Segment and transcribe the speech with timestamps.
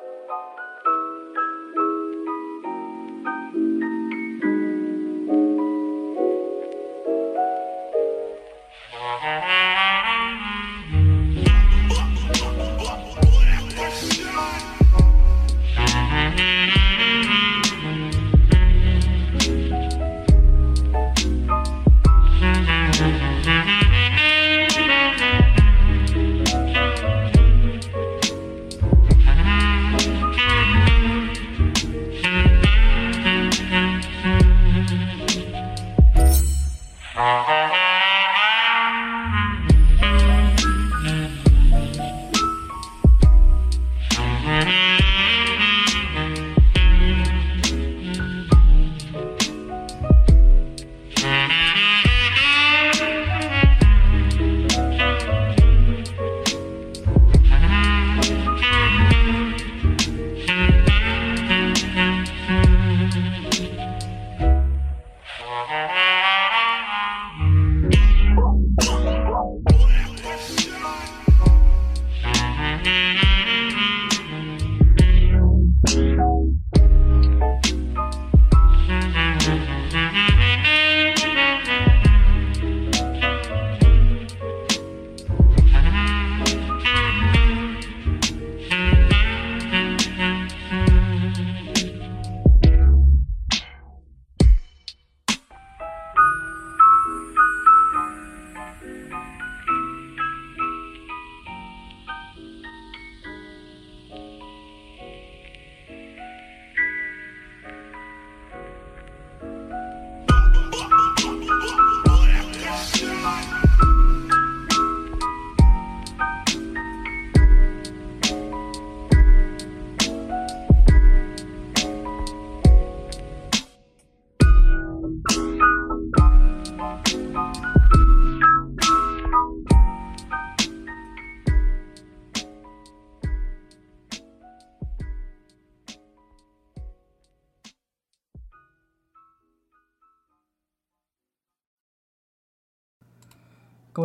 [0.00, 0.59] 各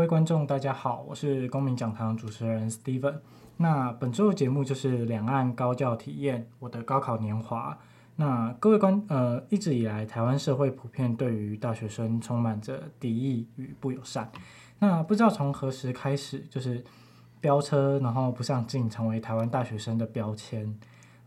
[0.06, 3.16] 位观众，大家好，我是公民讲堂主持人 Steven。
[3.58, 7.76] 那本周的节目就是两岸高教体验，我的高考年华。
[8.16, 14.32] 那各位观，呃，一直以来台湾社会普遍对于大学生充满着敌意与不友善。
[14.78, 16.84] 那不知道从何时开始，就是
[17.42, 20.72] 飙车然后不上进，成为台湾大学生的标签。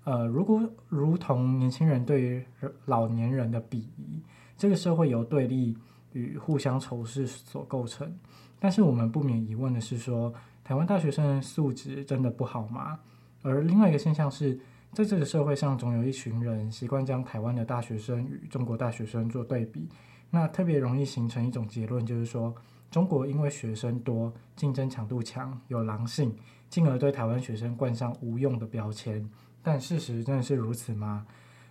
[0.05, 2.45] 呃，如果如同年轻人对于
[2.85, 4.23] 老年人的鄙夷，
[4.57, 5.77] 这个社会由对立
[6.13, 8.17] 与互相仇视所构成。
[8.61, 10.33] 但是我们不免疑问的是说，
[10.65, 12.99] 台湾大学生的素质真的不好吗？
[13.43, 14.59] 而另外一个现象是，
[14.93, 19.89] 在这个社会上，总有一群人习惯将台湾的大学生与中国大学生做对比，
[20.31, 22.55] 那特别容易形成一种结论，就是说，
[22.91, 26.35] 中国因为学生多，竞争强度强，有狼性，
[26.69, 29.25] 进而对台湾学生冠上无用的标签。
[29.63, 31.27] 但事实真的是如此吗？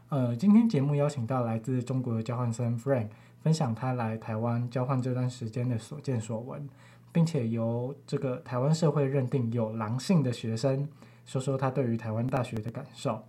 [0.10, 3.10] 呃，今天节目邀请到来自中国的交换生 Frank。
[3.48, 6.68] 分享他来台湾交换这段时间的所见所闻，
[7.14, 10.86] 并且由这个台湾社会认定有狼性的学生，
[11.26, 13.24] 说说他对于台湾大学的感受。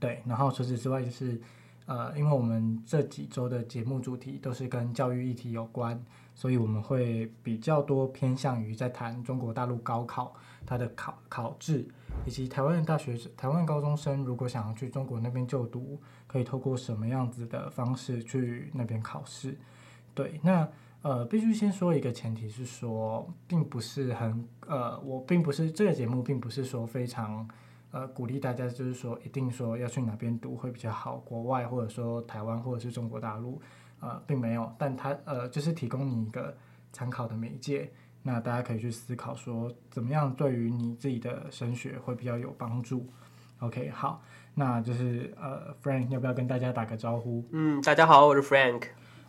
[0.00, 1.38] 对，然后除此之外就是，
[1.86, 6.00] 呃，因为我们这几周的节目主题都是跟教育议题有关，
[6.34, 10.34] 所以我们会比较多偏向于在谈中国大陆高考
[10.66, 11.88] 它的考考制。
[12.24, 19.56] 以及台湾的大学、台湾高中生如果想要去中国那边就读，可以透过什么样子的方式去那边考试？
[20.14, 20.66] 对，那
[21.02, 27.46] 呃，必须先说一个前提是说，并不是很呃，我并不是这个节目，并不是说非常
[27.96, 33.60] 呃鼓励大家，就是说一定说要去哪边读会比较好，国外或者说台湾或者是中国大陆，
[34.00, 36.54] 呃，并没有，但它呃就是提供你一个
[36.92, 37.90] 参考的媒介。
[38.22, 43.08] 那大家可以去思考说，怎么样对于你自己的升学会比较有帮助
[43.60, 44.20] ？OK，好，
[44.54, 47.44] 那就是呃，Frank 要不要跟大家打个招呼？
[47.52, 48.82] 嗯，大家好，我是 Frank。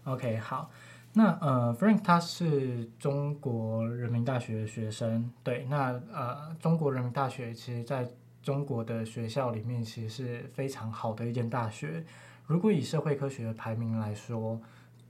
[0.03, 0.71] OK，好，
[1.13, 8.07] 那呃，Frank 他是中国人民大学的学生，对，那呃，中国人民大学其实在
[8.47, 12.01] 中国的学校里面其实是非常好的一间大学。
[12.45, 14.57] 如果以社会科学的排名来说，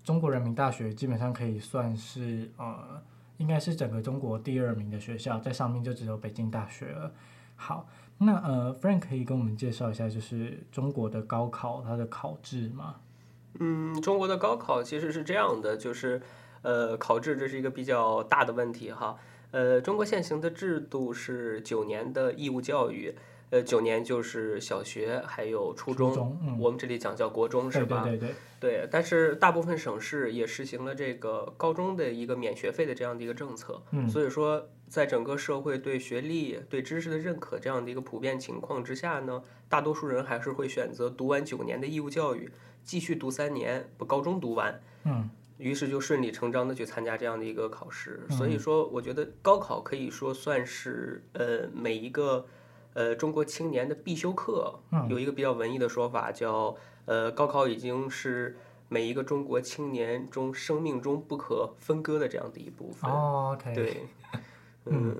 [0.04, 3.00] 中国人民大学基本上可以算是呃。
[3.38, 7.12] 应该是整个中国第二名的学校，在上面就只有北京大学了。
[7.56, 7.88] 好，
[8.18, 12.96] 那呃，Frank 可以跟我们介绍一下，就是中国的高考它的考制吗？
[13.60, 16.20] 嗯，中国的高考其实是这样的，就是
[16.64, 19.16] 呃，考制这是一个比较大的问题哈。
[19.58, 23.16] 呃，中国现行的制度是九年的义务教育，
[23.50, 28.04] 呃，九年就是小学，还有初中，初中嗯、我们这里讲叫国中，是吧？
[28.04, 28.88] 对对对，对。
[28.92, 33.82] 但是大部分省市也实行了这个高中的一个免学费的这样的一个政策。
[33.90, 34.08] 嗯。
[34.08, 42.52] 所以说，在整个社会对学历、对知识的认可这样的一个普遍情况之下呢，大多数人还是会选择读完九年的义务教育，
[42.84, 44.80] 继续读三年，把高中读完。
[45.06, 45.28] 嗯。
[45.58, 48.26] 于是就顺理成章的去参加这样的一个考试。
[48.30, 48.38] 嗯。
[48.38, 52.46] 所以说，我觉得高考可以说算是呃每一个。
[52.94, 54.74] 呃，中国青年的必修课，
[55.08, 56.76] 有一个比较文艺的说法，叫
[57.06, 58.58] 呃，高考已经是
[58.90, 63.08] 每一个中国青年中生命中不可分割的这样的一部分。
[63.76, 64.08] 对，
[64.90, 65.16] 嗯，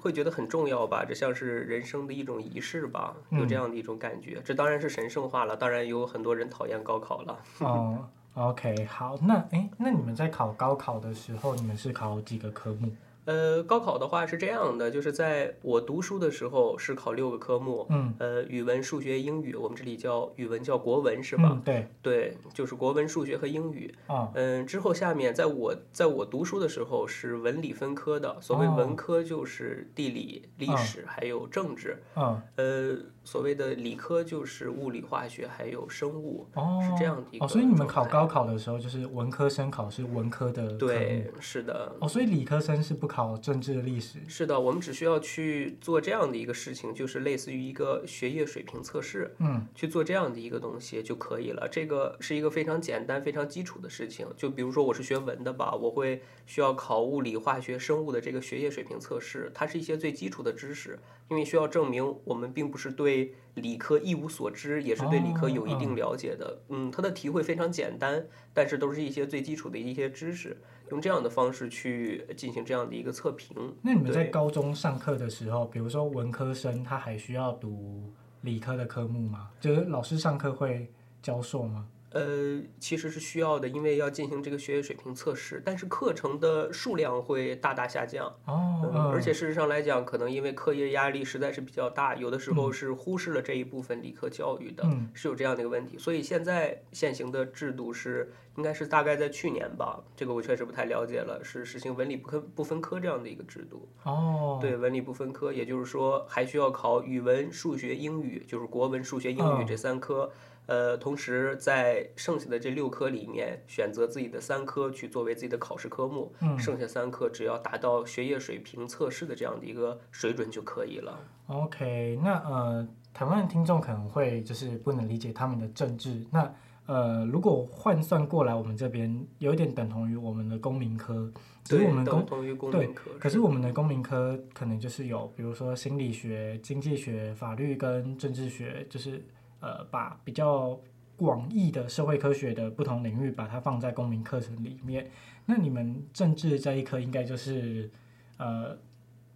[0.00, 1.04] 会觉得很重要吧？
[1.04, 3.16] 这像是人生的一种仪式吧？
[3.30, 4.42] 有这样的一种感觉。
[4.44, 7.38] 这当然是神圣化了，当然有很多人讨厌高考了。
[7.60, 12.90] 哦，OK，好，那哎，那你们在考高考的时候，你们是考几个科目？
[13.26, 21.50] 呃，高考的话是这样的，就是在我读书的时候是考六个科目，嗯，呃，语文、数学、英语，我们这里叫语文叫国文是吧？
[21.52, 23.94] 嗯，对，对，就是国文、数学和英语。
[24.06, 32.98] 啊，嗯，之后下面在我在我读书的时候是文理分科的，所谓文科就是地理、历史还有政治，嗯，呃。
[33.26, 37.44] 所谓的理科就是物理、化学还有生物，哦，是这样的一个。
[37.44, 40.78] 哦，所以你们考高考的时候，就是文科生考是文科的科目。
[40.78, 41.92] 对，是的。
[42.00, 44.18] 哦，所以理科生是不考政治、历史。
[44.26, 51.68] 是的，我们只需要去做这样的一个事情，就是类似于一个学业水平测试，嗯，去做这样的一个东西就可以了。
[51.70, 54.26] 这个是一个非常简单、非常基础的事情。
[54.36, 60.98] 就比如说我是学文的吧，我会需要考物理、化学、生物的这个学业水平测试，它是一些最基础的知识，
[61.30, 63.34] 因为需要证明我们并不是对。
[63.56, 66.46] 理科一无所知，也是对理科有一定了解的。
[66.66, 70.54] 哦、嗯，它的题会非常简单，但是都是一些最基础的一些知识，
[70.90, 73.74] 用这样的方式去进行这样的一个测评。
[73.82, 78.12] 那你们在高中上课的时候，比如说文科生，他还需要读
[78.42, 79.50] 理科的科目吗？
[79.60, 81.88] 就是老师上课会教授吗？
[82.16, 88.26] 呃，其实是需要的，因为要进行这个学业水平测试，但是课程的数量会大大下降。
[88.46, 95.98] 哦、嗯，而且事实上来讲，可能因为课业压力实在是比较大，有的时候是忽视了这一部分理科教育的，嗯、是有这样的一个问题。
[95.98, 103.86] 所以现在现行的制度是，应该是大概在去年吧，这个我确实不太了解了，是实行文理不科不分科这样的一个制度。
[104.04, 110.22] 哦，对，文理不分科，也就是说还需要考语文、数学、英语，就是国文、数学、英语这三科。
[110.22, 110.32] 哦
[110.66, 121.20] 呃，同时在剩下的这六科里面，选择自己的三科去作为自己的考试科目，嗯，剩下三科只要达到学业水平测试的这样的一个水准就可以了。
[121.46, 126.52] OK，那呃，台湾的听众可能会就是不能理解他们的政治，那
[126.86, 131.32] 呃，如果换算过来，我们这边有一点等同于我们的公民科，
[131.62, 139.24] 只是我们公，等同于公民科，对，可是我们的公民科可能就是有，比如说心理学、经济学、法律跟政治学，就是。
[139.60, 140.78] 呃，把比较
[141.16, 145.10] 广义的社会科学的不同领域，把它放在公民课程里面。
[145.46, 147.90] 那你们政治这一科应该就是，
[148.38, 148.76] 呃，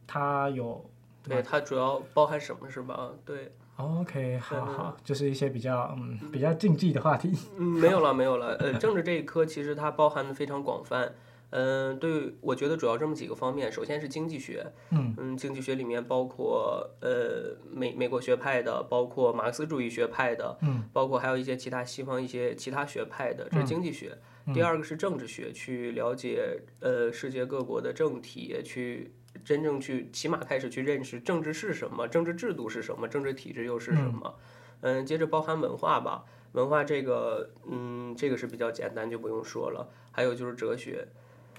[0.06, 0.84] 它有，
[1.22, 3.11] 对，它主要包含什么是吧？
[3.25, 3.52] 对。
[3.76, 7.32] OK，好好，就是一些比较嗯比较禁忌的话题。
[7.56, 8.55] 嗯，没有了，没有了。
[8.56, 11.14] 呃，政治这一科其实它包含的非常广泛。
[11.50, 13.70] 嗯，对，我觉得主要这么几个方面。
[13.70, 24.17] 首先是经济学，嗯，嗯，经济学里面包括呃美美国学派的，包括马克思主义学派的，嗯，包括还有一些其他西方一些其他学派的，这是经济学。
[24.46, 29.13] 嗯，第二个是政治学，去了解呃世界各国的政体，去
[29.44, 34.34] 真正去起码开始去认识政治是什么，政治制度是什么，政治体制又是什么。
[34.82, 39.91] 嗯，接着包含文化吧，文化这个嗯这个是比较简单，就不用说了。
[40.13, 41.08] 还有就是哲学。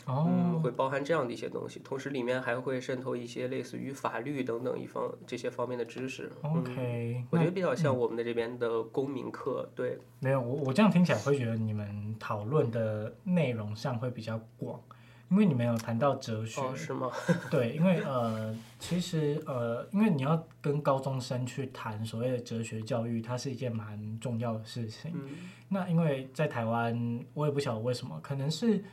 [0.07, 6.31] 嗯，会包含这样的一些东西，同时里面还会渗透一些类似于法律等等一方这些方面的知识。
[6.41, 9.69] OK，嗯，我觉得比较像我们的这边的公民课。
[9.75, 14.81] 对，没有我我这样听起来会觉得你们讨论的内容上会比较广，
[15.29, 16.59] 因为你们有谈到哲学。
[16.59, 17.11] 哦，是吗？
[17.51, 25.11] 对，因为呃，其实呃，因为你要跟高中生去谈所谓的哲学教育，它是一件蛮重要的事情。
[25.13, 25.29] 嗯，
[25.69, 28.83] 那因为在台湾，我也不晓得为什么，可能是。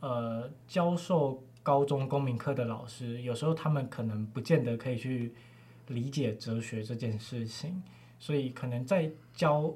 [0.00, 5.32] 呃，教授高中公民课的老师，有时候他们可能不见得可以去
[5.88, 7.82] 理解哲学这件事情，
[8.18, 9.74] 所以可能在教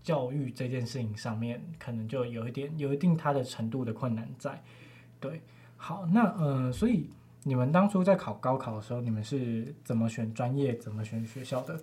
[0.00, 4.62] 教育这件事情上面，可能就有一点有一定它的程度的困难在。
[5.18, 5.42] 对，
[5.76, 7.10] 好，那呃，所以
[7.42, 11.80] 你们当初在考高考的时候，你们是怎么选专业，怎么选学校的？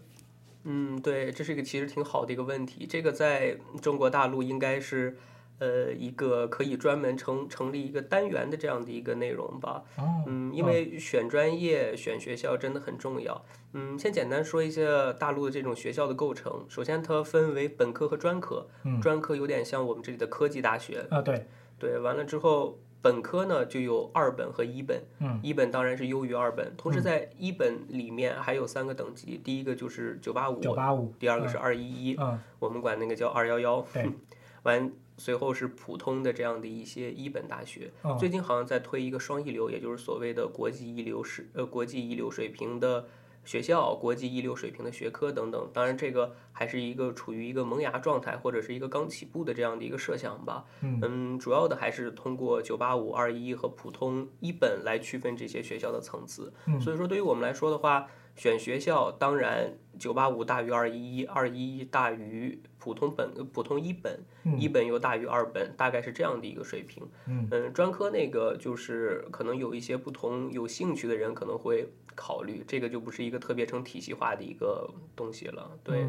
[0.64, 5.18] 嗯，对，这是一个其实挺好的一个问题，这个在中国大陆应该是。
[5.58, 9.84] 呃，一个可以专门成成立一个单元的这样的一个内容吧。
[10.28, 13.42] 嗯，因为选专业、选学校真的很重要。
[13.72, 16.66] 嗯，先简单说一下大陆的这种学校的构成。
[16.68, 18.68] 首先，它分为本科和专科。
[19.02, 21.06] 专科有点像我们这里的科技大学。
[21.10, 21.48] 啊，对。
[21.80, 25.02] 对，完了之后，本科呢就有二本和一本。
[25.20, 25.40] 嗯。
[25.42, 30.60] 一本当然是优于二本，同时在一本里面还有三个等级，第一个就是九八五。
[30.60, 31.14] 九八五。
[31.18, 32.16] 第二个是二一一。
[32.20, 32.38] 嗯。
[32.60, 33.82] 我们管那个叫二幺幺。
[33.94, 34.10] 对。
[34.64, 34.92] 完。
[35.18, 43.08] 随后是普通的这样的一些一本大学，最近好像在推一个双一流，也就是所谓的国际一流是呃国际一流水平的
[43.44, 45.70] 学校、国际一流水平的学科等等。
[45.74, 50.66] 当然，这个还是一个处于一个萌芽状态或者是一个刚起步的这样的一个设想吧。
[50.82, 56.52] 嗯，主要的还是通过九八五、二一和普通一本来区分这些学校的层次。
[56.82, 58.08] 所以说，对于我们来说的话。
[58.36, 64.20] 选学校当然，九八五大于二一一，二一一大于普通本，普通一本，
[64.58, 67.02] 一本又大于二本，大概是这样的一个水平。
[67.28, 75.72] 嗯，专科那个就是可能有一些不同，有兴趣的人可能会考虑，这个就不是一个特别成体系化的一个东西了。
[75.82, 76.02] 对，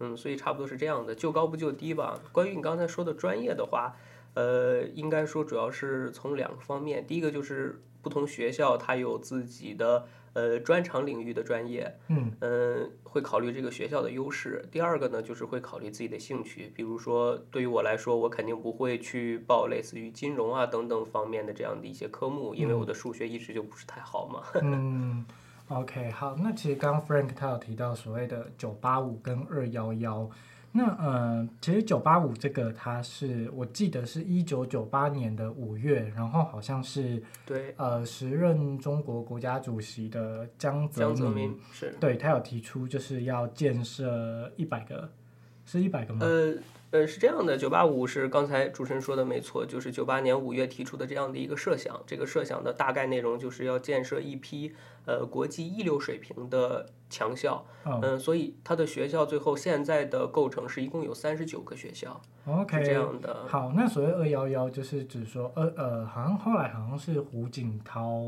[0.00, 2.20] 嗯，所以差不多是这样的，就高不就低吧。
[2.32, 3.94] 关于你刚才说的专业的话，
[4.34, 10.06] 呃，应该说主要是从两个方面，第一个就是不同学校它有自己的。
[10.32, 14.64] 呃，专长领域的专业，嗯，呃，会考虑这个学校的优势。
[14.70, 16.70] 第二个呢，就是会考虑自己的兴趣。
[16.72, 24.44] 比如说，对于我来说，我肯定不会去报类似于金融啊等等方面的这样的一些科目，因为我的数学一直就不是太好嘛。
[24.62, 25.26] 嗯
[25.66, 26.36] ，OK，好。
[26.40, 30.30] 那其实刚刚 Frank 他有提到所谓的九八五跟二幺幺。
[30.72, 45.10] 那呃，其实九八五这个，它是我记得是一九九八年的五月，然后好像是对呃时任中国国家主席的江泽民，是对他有提出就是要建设一百个，
[45.64, 46.20] 是一百个吗？
[46.24, 46.54] 呃。
[46.92, 52.02] 呃，是这样的，九八五是刚才主持人说的没错，就是九八年五月提出的这样的一个设想。
[52.04, 54.72] 这个设想的大概内容就是要建设一批
[55.06, 57.64] 呃国际一流水平的强校。
[57.84, 62.20] 嗯、呃，所以它的学校最后现在的构成是一共有三十九个学校。
[62.44, 63.46] OK，是这样的。
[63.46, 68.24] 好，那所谓二幺幺就是指说，呃呃，好像后来好像是胡锦涛，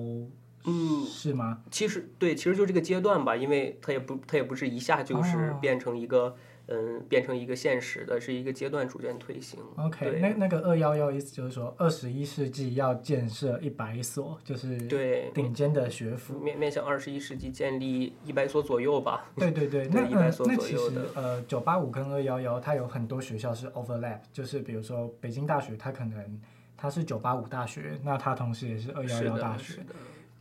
[0.67, 1.63] 嗯，是吗？
[1.69, 6.19] 其实对，其实就这个阶段吧，因为它也不它也不是一下就是变成一个。
[6.19, 6.35] 哦
[6.69, 9.59] 嗯，变成一个现实的，是一个阶段逐渐推行。
[9.77, 19.31] OK，那那个二幺幺意思就是说，二十一世纪要建设一百所，就是对顶尖的学府，面面向二十一世纪建立一百所左右吧。
[19.37, 21.03] 对对对，那一百所左右的。
[21.03, 26.41] 那其实呃，九八五跟二幺幺，它有很多学校是 overlap，就是比如说北京大学，它可能
[26.77, 29.81] 它是九八五大学，那它同时也是二幺幺大学。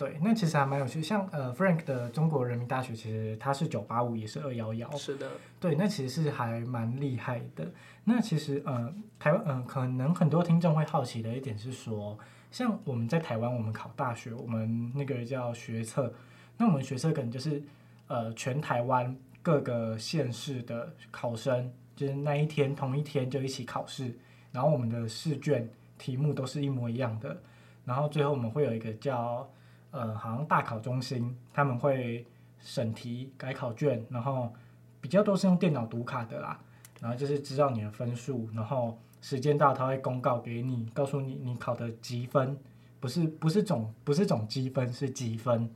[0.01, 4.89] 对，那其实还蛮有趣，像呃，Frank 的中国人民大学，其实它是九八五，也是二幺幺。
[4.93, 5.29] 是的。
[5.60, 7.72] 对，那其实是还蛮厉害的。
[8.03, 12.17] 那其实呃，台湾嗯、呃，可能很多听众会好奇的一点是说，
[12.50, 16.12] 像我们在台湾，我们考大学，我们那个叫学测，
[16.58, 17.62] 那我们学测可能就是
[18.08, 24.17] 呃，全台湾各个县市的考生，就是那一天同一天就一起考试，
[24.51, 27.39] 然后我们的试卷题目都是一模一样的，
[27.86, 29.48] 然后最后我们会有一个叫。
[29.91, 32.25] 呃，好像大考中心他们会
[32.60, 34.51] 审题、改考卷，然后
[35.00, 36.60] 比较多是用电脑读卡的啦。
[37.00, 42.55] 然后就是知道你的分数，然后时间到他会公告给你，告诉你你考的积分，
[43.00, 45.67] 不是不是总不是总积分是积分，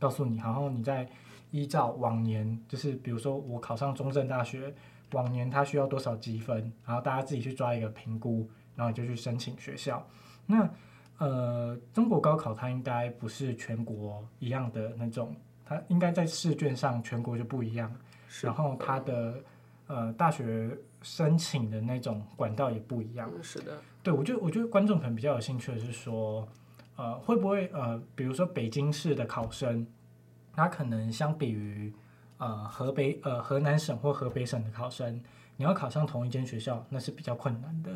[0.00, 1.08] 告诉你，然后你再
[1.52, 4.74] 依照往年，就是比如说我考上中正大学，
[5.12, 10.04] 往年他需要多少积分，然后大家自己去抓一个评估，然后你就去申请学校。
[10.46, 10.68] 那
[11.22, 17.94] 呃，中国高考它应该不是全国一样的那种，它应该在试卷上全国就不一样，
[18.40, 19.34] 然后它的
[19.86, 23.30] 呃大学申请的那种管道也不一样。
[23.40, 26.48] 是的，对，我觉得我觉得观众可能比较有兴趣的是说，
[26.96, 29.86] 呃，会不会呃，比如说北京市的考生，
[30.56, 31.92] 他可能相比于
[32.38, 35.22] 呃河北呃河南省或河北省的考生，
[35.56, 37.92] 你要考上同一间学校，那是比较困难的。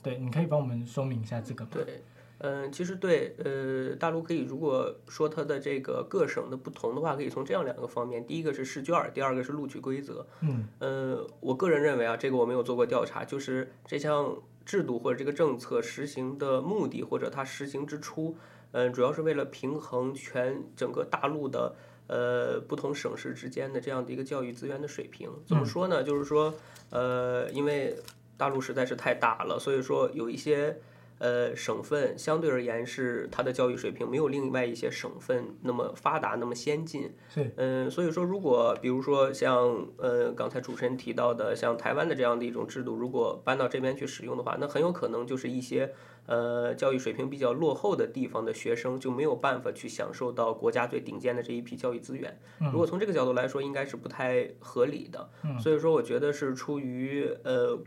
[0.00, 1.70] 对，你可以帮我们说明一下这个吗？
[1.72, 2.00] 对。
[2.44, 10.26] 嗯，其实对，呃，大陆可以如果说它的这个各省的不同的话，可以从这样两个方面，第一个是试卷，第二个是录取规则。
[10.40, 18.36] 嗯，呃，我个人认为啊，这个我没有做过调查，就是这项制度或者这个政策实行的目的或者它实行之初，
[18.72, 21.76] 嗯、呃，主要是为了平衡全整个大陆的
[22.08, 25.30] 呃不同省市之间的这样的一个教育资源的水平。
[25.46, 26.02] 怎么说呢？
[26.02, 26.52] 就是说，
[26.90, 27.96] 呃，因为
[28.36, 30.76] 大陆实在是太大了，所以说有一些。
[31.22, 37.14] 呃，省份相对而言是它的教育水平没有另外一些省份那么发达、那么先进。
[37.28, 37.52] 是。
[37.54, 45.94] 嗯，所以说，如果比如说像呃刚才主持人提到的，像台湾的这样的一种制度，如果搬到这边去使用的话，那很有可能就是一些
[46.26, 52.36] 呃教育水平比较落后的地方的学生就没有办法去享受到国家最顶尖的这一批教育资源。
[52.72, 55.30] 如果从这个角度来说，应该是不太合理的。
[55.60, 57.78] 所以说，我觉得是出于呃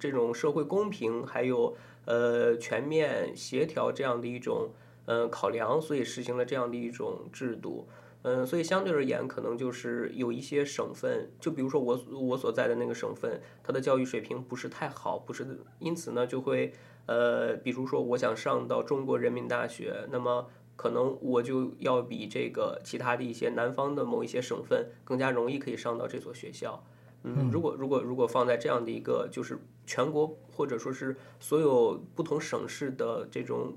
[0.00, 1.76] 这种社会公平还有。
[2.04, 4.70] 呃，全面协调这样的一种
[5.06, 7.88] 呃考量，所以实行了这样的一种制度。
[8.24, 15.44] 嗯、所以相对而言，可能就是有一些省份，就比如说我我所在的那个省份，它的教育水平不是太好，不是，
[15.80, 16.72] 因此呢，就会
[17.06, 26.84] 呃，比如说我想上到中国人民大学，那么可能我就要比这个其他的一些南方的某一些省份更加容易可以上到这所学校。
[27.24, 33.72] 嗯，如果如果如果放在这样的一个就是全国或者说是所有不同省市的这种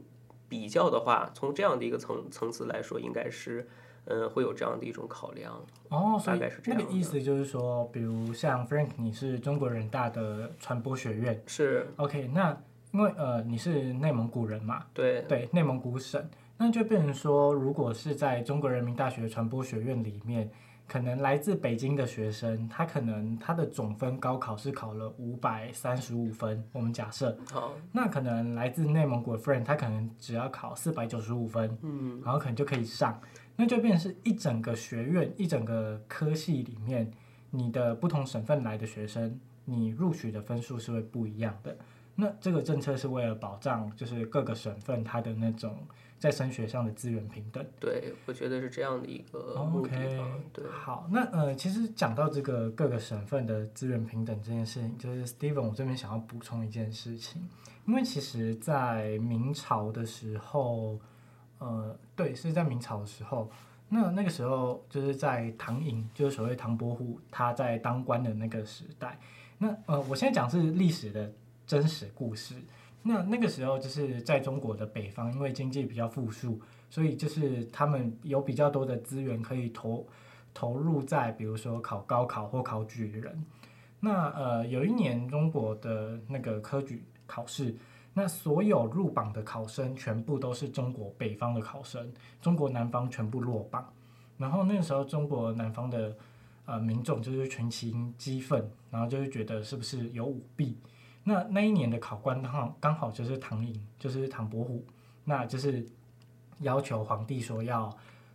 [0.50, 3.68] 比较的话，从这样的一个层层次来说，应该是
[4.06, 5.64] 嗯会有这样的一种考量。
[5.90, 6.82] 哦，大概是这样。
[6.82, 12.28] 那个意思就是说，比如像 Frank，你是中国人大的传播学院，是 OK。
[12.34, 12.58] 那
[12.92, 20.50] 因为呃你是内蒙古人嘛，对对，内蒙古省，那就变成说，如果是在中国人民大学传播学院里面。
[20.88, 33.20] 可能来自北京的学生，他可能他的总分高考是考了五百三十五分，我们假设，好，那可能来自内蒙古的 friend，他可能只要考四百九十五分，嗯，然后可能就可以上，
[33.56, 37.12] 那就变成是一整个学院、一整个科系里面，
[37.50, 41.76] 你的不同省份来的学生，你录取的分数是会不一样的。
[42.14, 45.76] 那这个政策是为了保障，就是各个省份它的那种。
[46.18, 49.96] 在升学上的资源平等，对，我觉得是这样的一个目的。
[49.96, 50.22] OK，
[50.54, 57.48] 对，好，那呃，其实讲到这个各个省份的资源平等这件事情，就是 Steven，我这边想要补充一件事情，
[57.86, 60.98] 因为其实，在明朝的时候，
[61.60, 63.52] 呃，对，是在明朝的时候，
[63.90, 69.20] 那那个时候就是在唐寅，就是所谓唐伯虎他在当官的那个时代。
[69.58, 71.32] 那呃，我现在讲是历史的
[71.68, 72.56] 真实故事。
[73.08, 76.60] 那那个时候就是在中国的北方，因为经济比较富庶，
[76.90, 80.08] 所以就是他们有比较多的资源可以投
[80.56, 83.46] 投入在，比如说考高考或考举人。
[84.00, 87.76] 那呃，有一年中国的那个科举考试，
[88.12, 93.88] 那所有入榜的考生全部都是中国北方的考生，中国南方全部落榜。
[94.36, 96.18] 然后那个时候中国南方的
[96.66, 100.76] 呃民众就是群情激愤，然后就是觉得是不是有舞弊。
[101.28, 104.86] 那那一年的考官刚好刚好就是唐寅，就是唐伯虎，
[105.24, 105.84] 那就是
[106.60, 107.92] 要求皇帝说要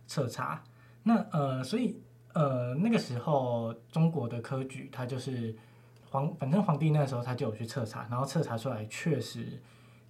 [0.07, 0.61] 彻查。
[1.01, 1.97] 那呃，所以
[2.33, 5.55] 呃那个时候中国的科举他就是
[6.09, 9.57] 皇，反正皇帝那时候他就有去彻查，然后彻查出来确实，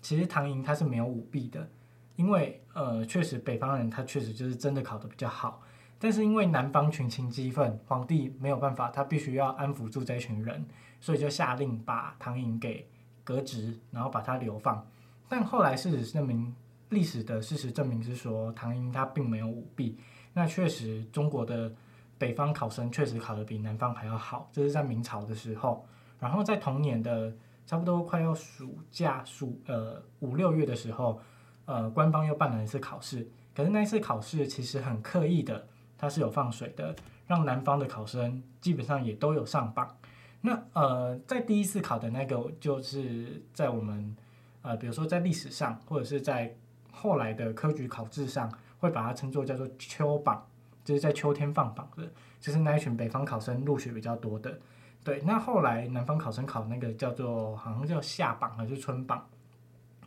[0.02, 1.70] 其实唐寅他是没有舞弊的，
[2.16, 5.62] 因为呃确实北方人他确实就是真的考得比较好，
[6.00, 10.66] 但是因为南方群情激愤，皇帝没有办法，他必须要安抚住这群人。
[11.02, 12.88] 所以就下令把唐寅给
[13.26, 14.88] 革职，然后把他流放。
[15.28, 16.56] 但后来事实证明，
[16.90, 19.98] 历史的事实证明是说，唐寅他并没有舞弊。
[20.34, 21.74] 那确实，中国的
[22.18, 24.50] 北方考生确实考得比南方还要好。
[24.54, 25.86] 这是在明朝的时候。
[26.20, 27.34] 然后在同年的
[27.66, 31.20] 差不多快要暑假暑呃五六月的时候，
[31.66, 33.28] 呃官方又办了一次考试。
[33.56, 39.98] 可是那一次考试其实很刻意的，它是有放水的，让南方的考生基本上也都有上榜。
[40.42, 44.16] 那呃，在第一次考的那个，就是在我们
[44.64, 46.56] 呃，比如说在历史上，或者是在
[46.92, 50.44] 后来的科举考制上，会把它称作叫做秋榜，
[50.84, 54.60] 就是在秋天放榜的，就是那一群北方考生录取比较多的。
[55.04, 59.28] 对，那后来南方考生考那个叫做好像叫夏榜还是春榜，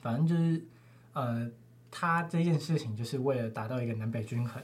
[0.01, 0.64] 反正就是
[1.12, 1.49] 呃，
[1.90, 4.61] 他这件事情就是为了达到一个南北均衡。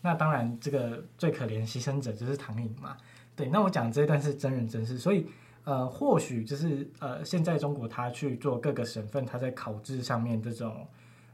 [0.00, 2.96] 那当然，这个最可怜牺牲者就是唐寅嘛。
[3.34, 5.26] 对，那我讲这一段是真人真事，所以
[5.64, 10.86] 呃，或许就是呃，现在中国他去做各个省份，他在考制上面这种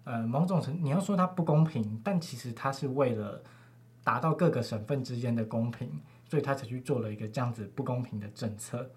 [0.05, 3.43] 呃某种程，你要说它不公平，但其实他是为了
[4.05, 5.91] 达到各个省份之间的公平，
[6.29, 8.89] 所以他才去做了一个这样子不公平的政策。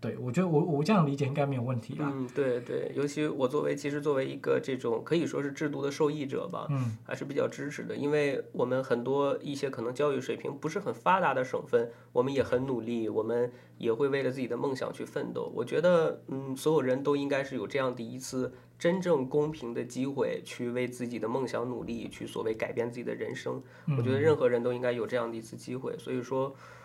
[0.00, 2.10] 对，我觉得我我这样理解应该没有问题吧？
[2.10, 15.52] 嗯，对对，尤其我作为其实作为一个这种可以说是制度的受益者吧，嗯，还是比较支持的，因为我们很多一些可能教育水平不是很发达的省份，我们也很努力，我们也会为了自己的梦想去奋斗。
[15.54, 23.62] 我觉得，嗯，所有人都应该是有这样的一次真正公平的机会，去为自己的梦想努力，去所谓改变自己的人生。
[23.98, 26.48] 我觉得任何人都应该有这样的一次机会，所以说。
[26.48, 26.79] 嗯，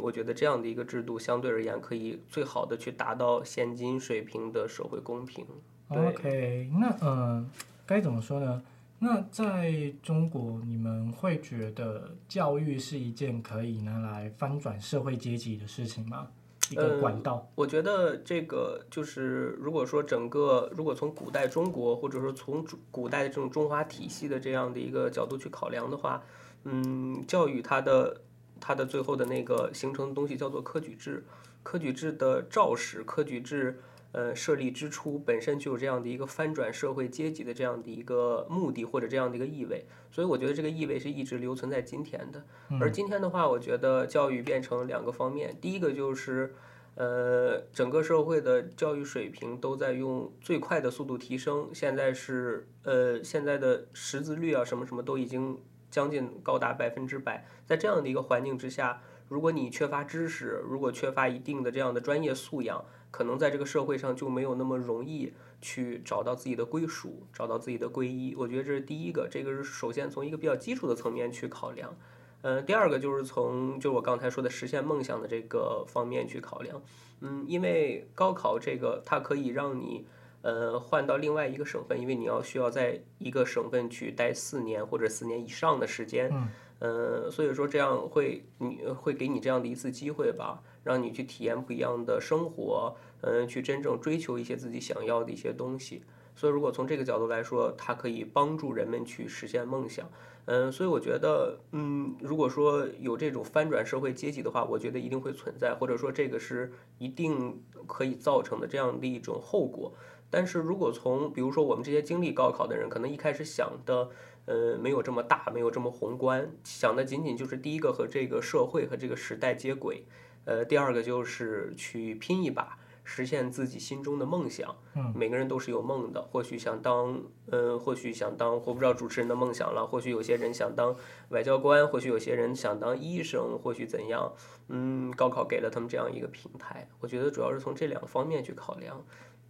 [0.00, 5.44] 我觉得这样的一个制度相对而言可以最好的去达到现今水平的社会公平。
[5.88, 7.44] OK，那呃，
[7.86, 8.62] 该怎么说呢？
[9.00, 16.28] 那在中国，你们会觉得教育是一件可以拿来翻转社会阶级的事情吗？
[16.70, 17.46] 一个管道。
[17.46, 26.22] 嗯，我觉得这个就是，如果说整个，如果从古代中国，或者说从古代的这种中华体系的这样的一个角度去考量的话，
[26.64, 28.20] 嗯，教育它的
[28.60, 31.24] 它的最后的那个形成的东西叫做科举制，
[31.62, 33.80] 科举制的肇始，科举制。
[34.10, 42.42] 呃，设立之初本身就有这样的一个翻转社会阶级的这样的一个目的或者这样的一个意味，所以我觉得这个意味是一直留存在今天的。
[42.80, 46.54] 而今天的话，我觉得教育变成两个方面，第一个就是，
[46.94, 68.34] 呃，整个社会的教育水平都在用最快的速度提升，现在是呃，现在的识字率啊什么什么都已经将近高达百分之百，在这样的一个环境之下，如果你缺乏知识，如果缺乏一定的这样的专业素养，可能在这个社会上就没有那么容易去找到自己的归属，找到自己的皈依。
[68.36, 71.96] 我觉得这是第一个，这个是首先从一个比较基础的层面去考量。
[72.42, 76.80] 嗯，第二个就是从就我刚才说的实现梦想的这个方面去考量。
[77.20, 80.06] 嗯，因为高考这个它可以让你
[80.42, 86.30] 呃换到另外一个省份，因为你要需要在一个省份去待四年或者四年以上的时间。
[86.32, 86.48] 嗯。
[86.80, 90.62] 呃，所以说这样会你会给你这样的一次机会吧。
[90.84, 96.02] 让你去体验不一样的生活，嗯，去真正追求一些自己想要的一些东西。
[96.34, 100.08] 所以，如果从这个角度来说，它可以帮助人们去实现梦想。
[100.46, 109.92] 嗯，所以我觉得，嗯，如果说有这种翻转社会阶级的话，我觉得一定会存在，或者说这个是一定可以造成的这样的一种后果。
[110.30, 114.10] 但是如果从比如说我们这些经历高考的人，可能一开始想的，
[114.46, 120.04] 呃，没有这么大，没有这么宏观，想的仅仅就是第一个和这个社会和这个时代接轨。
[120.44, 124.74] 呃，第二个就是去拼一把，实现自己心中的梦想。
[124.94, 129.86] 嗯，每个人都是有梦的，或许想当，呃，或许想当，我不知道主持人的梦想了。
[129.86, 130.96] 或许有些人想当
[131.28, 134.32] 外交官，或许有些人想当医生，或许怎样。
[134.68, 139.04] 嗯，高考给了他们这样一个平台，我觉得主要是从这两个方面去考量。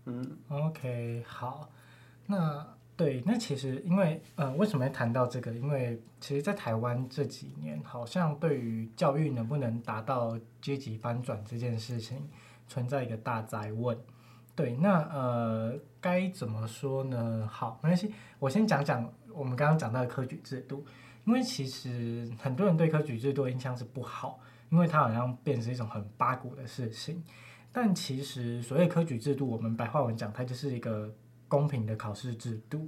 [0.08, 1.70] 嗯，OK，好，
[2.26, 2.66] 那。
[2.98, 5.52] 对，那其实因为呃，为什么会谈到这个？
[5.54, 12.28] 因为其实，在台湾这几年，好像对于教育能不能达到阶级翻转这件事情，
[12.66, 13.96] 存在一个大哉问。
[14.56, 17.48] 对，那呃，该怎么说呢？
[17.48, 20.84] 好，没关系，我先讲讲我们刚刚讲到的科举制度，
[21.24, 24.40] 因为其实很多人对科举制度印象是不好，
[24.70, 27.22] 因为它好像变成一种很八股的事情。
[27.72, 31.12] 但其实所谓科举制度，我们白话文讲，它就是一个。
[31.50, 32.86] 公平的考试制度，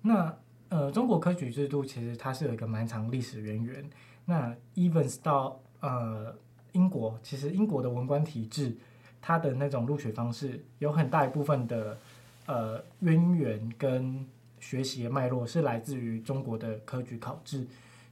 [0.00, 0.34] 那
[0.70, 3.84] 呃，中国科举制度其实它是有一个蛮长历史渊源。
[4.24, 6.34] 那 even 到呃
[6.72, 8.74] 英国，其实英国的文官体制，
[9.20, 11.98] 它的那种录取方式有很大一部分的
[12.46, 14.26] 呃渊源跟
[14.58, 17.66] 学习的脉络是来自于中国的科举考制。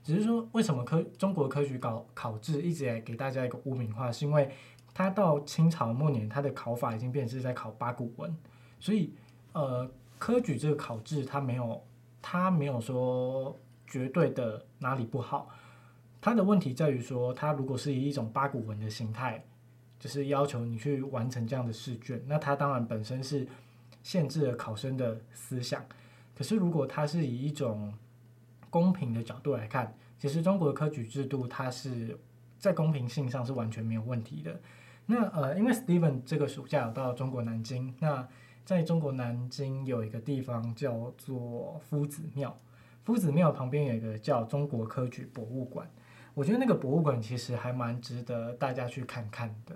[0.05, 4.51] 只是说，为什么科中国科举考考制一直也给大家一个污名化，是因为
[4.97, 8.35] 它到清朝末年，它的考法已经变是在考八股文，
[8.81, 9.13] 所以。
[9.53, 11.83] 呃，科举这个考制，它没有，
[12.21, 15.49] 它没有说绝对的哪里不好。
[16.21, 19.43] 它的问题在于说，它如果是以一种八股文的形态，
[19.99, 23.49] 就是要求你去完成这样的试卷，那它当然本身是
[24.03, 25.83] 限制了考生的思想。
[26.35, 27.95] 可是如果它是以一种
[28.69, 32.19] 公平的角度来看，其实中国的科举制度，它是
[32.59, 34.61] 在公平性上是完全没有问题的。
[35.07, 38.27] 那呃，因为 Steven 这个暑假有到中国南京，那
[38.65, 42.57] 在中国南京有一个地方叫做夫子庙，
[43.05, 45.89] 夫子庙旁边有一个叫中国科举博物馆。
[46.35, 49.75] 我觉得那个博物馆其实还蛮值得大家去看看的。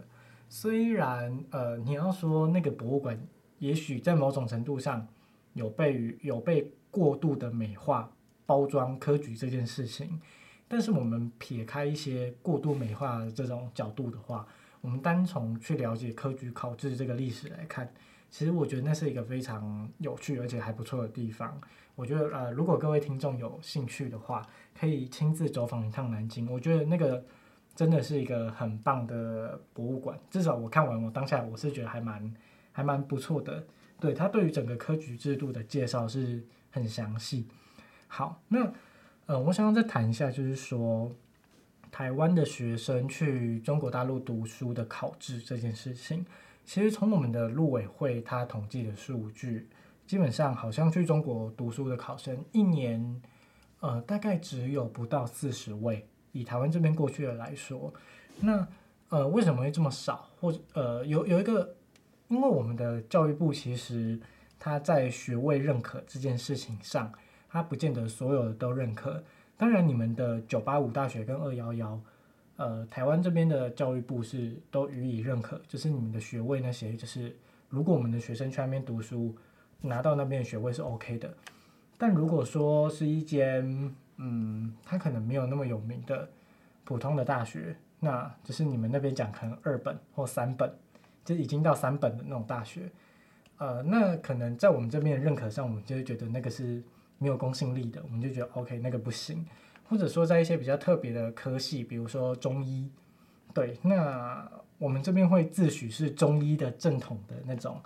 [0.48, 3.18] 虽然呃，你要说那个博物馆，
[3.60, 5.06] 也许在某种程度上
[5.54, 8.12] 有被有被过度的美化
[8.44, 10.20] 包装科举这件事情，
[10.66, 14.44] 但是我们撇开一些过度美化的这种角度的话，
[14.80, 17.92] 我们单从去了解科举考制这个历史来看。
[18.30, 21.60] 其实我觉得那是一个非常有趣而且还不错的地方。
[21.96, 24.46] 我觉得呃，如果各位听众有兴趣的话，
[24.78, 26.48] 可以亲自走访一趟南京。
[26.48, 27.24] 我觉得那个
[27.74, 30.16] 真的是一个很棒的博物馆。
[30.30, 32.32] 至少我看完，我当下我是觉得还蛮
[32.70, 33.66] 还蛮不错的。
[33.98, 37.46] 对，他对于整个科举制度的介绍是很详细。
[38.06, 38.72] 好，那
[39.26, 41.10] 呃，我想要再谈一下，就是说
[41.90, 46.24] 台湾的学生去中国大陆读书的考制这件事情。
[46.64, 49.68] 其实从我们的陆委会他统计的数据，
[50.06, 53.20] 基本上好像去中国读书的考生一年，
[53.80, 56.06] 呃，大概只有不到四十位。
[56.32, 57.92] 以台湾这边过去的来说，
[58.40, 58.66] 那
[59.08, 60.28] 呃，为什么会这么少？
[60.40, 61.74] 或者呃，有有一个，
[62.28, 64.20] 因为我们的教育部其实
[64.56, 67.12] 他在学位认可这件事情上，
[67.48, 69.24] 他不见得所有的都认可。
[69.60, 72.00] 当然，你们的九八五大学跟二幺幺，
[72.56, 77.36] 呃，台湾这边的教育部是都予以认可，就是你们的学位那些，就是
[77.68, 79.36] 如果我们的学生去那边读书，
[79.82, 81.36] 拿到那边的学位是 OK 的。
[81.98, 86.26] 但如果说是一间，嗯，他可能没有那么有名的
[86.84, 90.72] 普通的大学，那就是你们那边讲可能二本或三本，
[91.22, 92.90] 就已经到三本的那种大学，
[93.58, 96.82] 呃，那可能在我们这边的认可上，我们就会觉得那个是。
[97.20, 99.46] 没有公信力的，我们就觉得 OK，那个不行。
[99.88, 102.88] 或者说，在一些比较特别的科系，比如说中医，
[103.52, 107.78] 对，那我们这边会自诩是中医的正统的那种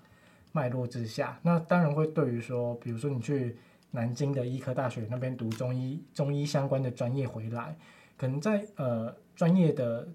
[0.52, 3.56] 脉络之下，那当然会对于说，比如说你去
[3.90, 7.74] 南京的医科大学那边读中医，中医相关的专业回来，
[8.18, 10.06] 可能在呃专业的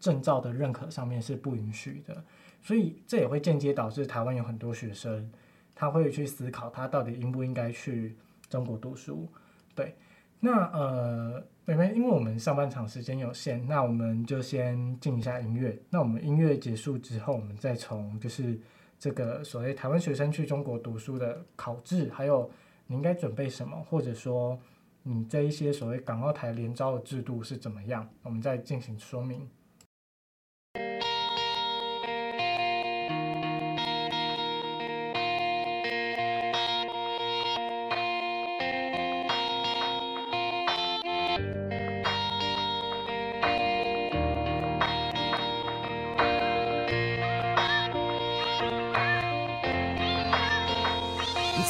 [0.00, 2.24] 证照的认可上面是不允许的，
[2.62, 5.30] 所以这也会间接导致台湾有很多学生，
[5.74, 8.16] 他会去思考他到底应不应该去。
[8.56, 9.28] 中国读书，
[9.74, 9.94] 对，
[10.40, 15.78] 那呃，妹妹，因为我们上半场时间有限，那我们就先静一下音乐。
[15.90, 18.58] 那我们音乐结束之后，我们再从就是
[18.98, 22.50] 这个所谓台湾学生去中国读书的考制，还有
[22.86, 24.58] 你应该准备什么，或者说
[25.02, 29.46] 你这一些所谓港澳台联招的制度是怎么样，我们再进行说明。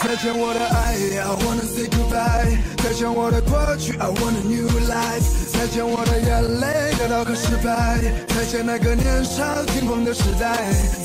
[0.07, 2.57] 再见我的爱，I wanna say goodbye。
[2.81, 5.51] 再见我的过去，I want a new life。
[5.53, 7.99] 再见我的眼泪，得到和失败。
[8.29, 10.57] 再见那个年少轻狂的时代。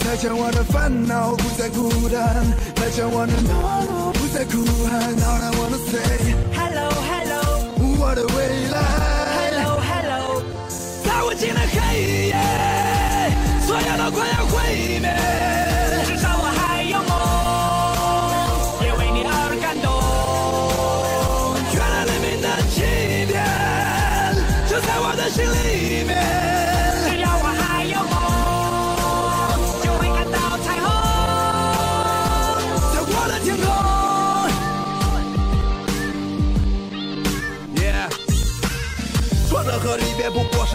[0.05, 2.45] 再见我的烦恼，不再孤单。
[2.75, 5.17] 再见我的懦弱，不再哭喊。
[5.17, 5.97] All I wanna say
[6.53, 7.41] hello hello，
[7.97, 8.77] 我的未来。
[9.49, 10.45] Hello hello，
[11.03, 12.37] 在无尽的黑夜，
[13.65, 15.40] 所有都快要毁灭。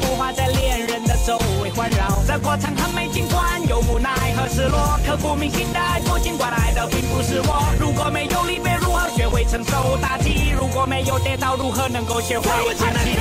[0.00, 2.22] 浮华在恋人的周围环绕。
[2.26, 7.64] 这过程很美，尽管有无奈和失落，刻骨铭心的爱过，尽管爱的并不是我。
[7.78, 10.50] 如果没有离别，如何学会承受打击？
[10.58, 13.16] 如果没有跌倒，如何能够学会爬起？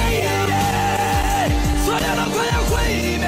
[1.86, 3.28] 所有都快要毁灭。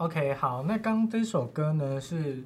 [0.00, 2.42] OK，好，那刚这首歌呢是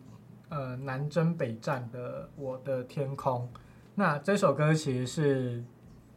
[0.48, 3.48] 呃南征北战的《我的天空》，
[3.94, 5.64] 那这首歌其实是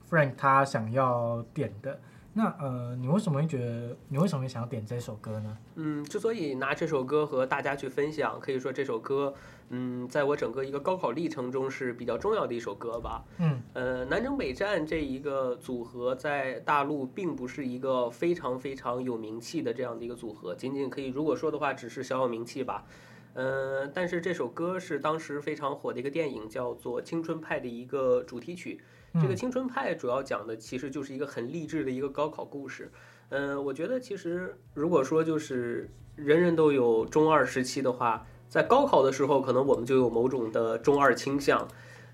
[0.10, 2.00] Frank 他想要点的。
[2.38, 5.58] 那呃，你为什么会觉得你为什么会想要点这首歌呢？
[5.74, 9.34] 嗯，之所以拿这首歌和大家去分享，可以说这首歌，
[9.70, 13.26] 嗯，在我整个一个高考历程中是比较重要的一首歌吧。
[13.40, 22.86] 嗯，呃，南征北战这一个组合在大陆并不是一个非常非常有名气的这样的一个组合，仅仅可以如果说的话，只是小有名气吧。
[23.34, 28.80] 嗯、呃，但是这首歌是当时非常火的一个电影，叫做《青春派》的一个主题曲。
[29.22, 32.92] 这个青春派主要讲的其实就是一个很励志的一个高考故事。
[33.30, 41.68] 嗯，我觉得其实如果说就是人人都有中二时期的话，在高考的时候，可能我们就有某种的中二倾向。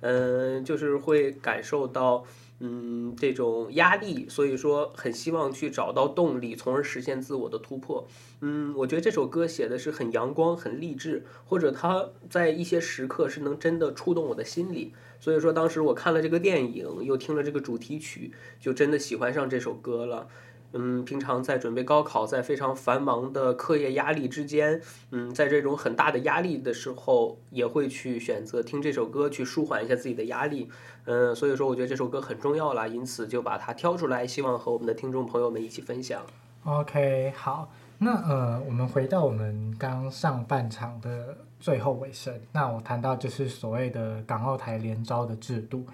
[0.06, 2.26] 嗯，就是会感受到
[2.66, 8.08] 嗯这种压力，所以说很希望去找到动力，从而实现自我的突破。
[8.40, 14.94] 嗯，我觉得这首歌写的是很阳光、很励志，或者它在一些时刻是能真的触动我的心里。
[15.20, 20.28] 所以说，当时我看了这个电影，又听了这个主题曲，就真的喜欢上这首歌了。
[20.74, 24.82] 嗯，平常在准备高考，在非常繁忙的课业压力之间，
[25.12, 30.70] 嗯，在这种很大的压力的时候，也会去选择听这首歌，去舒缓一下自己的压力。
[31.06, 36.22] 嗯，所以说，我觉得这首歌很重要啦，因此就把它挑出来，希望和我们的听众朋友们一起分享。
[36.64, 37.72] OK，好。
[38.00, 42.34] 那呃，我们回到我们刚上半场的最后尾声。
[42.52, 45.86] 那我谈到就是所谓的港澳台联招的制度。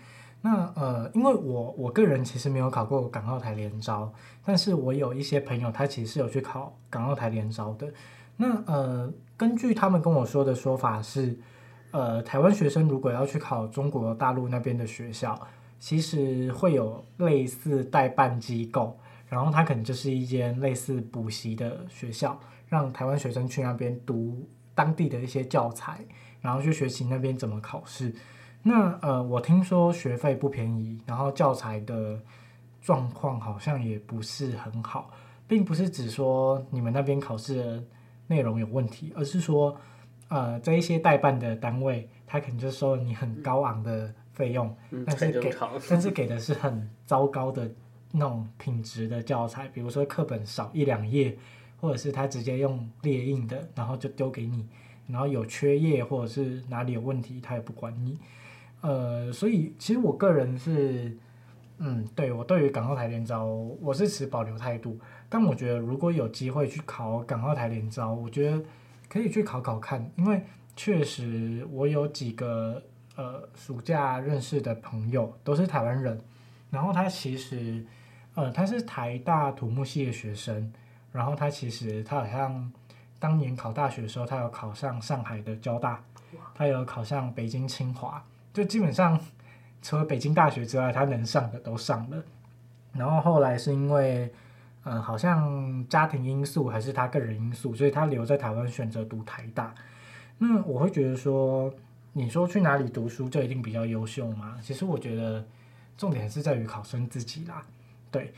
[0.41, 4.11] 那呃，因为我我个人其实没有考过港澳台联招，
[4.45, 7.91] 但是我有一些朋友他其实是有去考港澳台联招的。
[8.37, 11.37] 那呃，根据他们跟我说的说法是，
[11.91, 15.37] 呃，台湾学生如果要去考中国大陆那边的学校，
[15.77, 18.97] 其实会有类似代办机构。
[19.27, 25.99] 然后他可能就是一间类似补习的学校，让台湾学生去那边读当地的一些教材，
[26.41, 28.15] 然后去学习那边怎么考试。
[28.61, 32.19] 那呃，我听说学费不便宜，然后教材的
[32.81, 35.11] 状况好像也不是很好，
[35.47, 37.83] 并不是指说你们那边考试的
[38.27, 39.75] 内容有问题，而是说
[40.27, 45.55] 呃，这一些代办的单位，他可能就收了你很高昂的费用，嗯、但是给
[45.89, 47.69] 但是给的是很糟糕的。
[48.11, 51.37] 那种品质的教材，比如说课本少一两页，
[51.79, 54.67] 或者是他直接用列印的，然后就丢给你，
[55.05, 58.17] 然后有缺页或者是哪里有问题，他也不管你。
[58.81, 61.17] 呃，所以其实我个人是，
[61.77, 64.99] 嗯，对，我对于港澳台联招，我是持保留态度。
[65.27, 68.61] 但我觉得如果有机会去考港澳台联招，我觉得
[69.07, 70.43] 可以去考考看，因为
[70.75, 72.81] 确实我有几个
[73.15, 76.19] 呃暑假认识的朋友都是台湾人，
[76.69, 77.85] 然后他其实。
[78.35, 80.71] 呃，他是台大土木系的学生，
[81.11, 82.71] 然后他其实他好像
[83.17, 86.01] 当年考大学的时候，他有考上上海的交大，
[86.55, 88.23] 他有考上北京清华，
[88.59, 89.17] 就基本上
[89.81, 92.21] 除了北京大学之外，他能上的都上了。
[92.91, 94.29] 然后后来是因为，
[94.83, 99.73] 呃，好像家庭因素还是他个人因素，所以他留在台湾选择读台大。
[100.37, 101.73] 那我会觉得说，
[102.11, 104.57] 你说去哪里读书就一定比较优秀吗？
[104.61, 105.45] 其实我觉得
[105.97, 107.63] 重点是在于考生自己啦。
[108.11, 108.33] 对，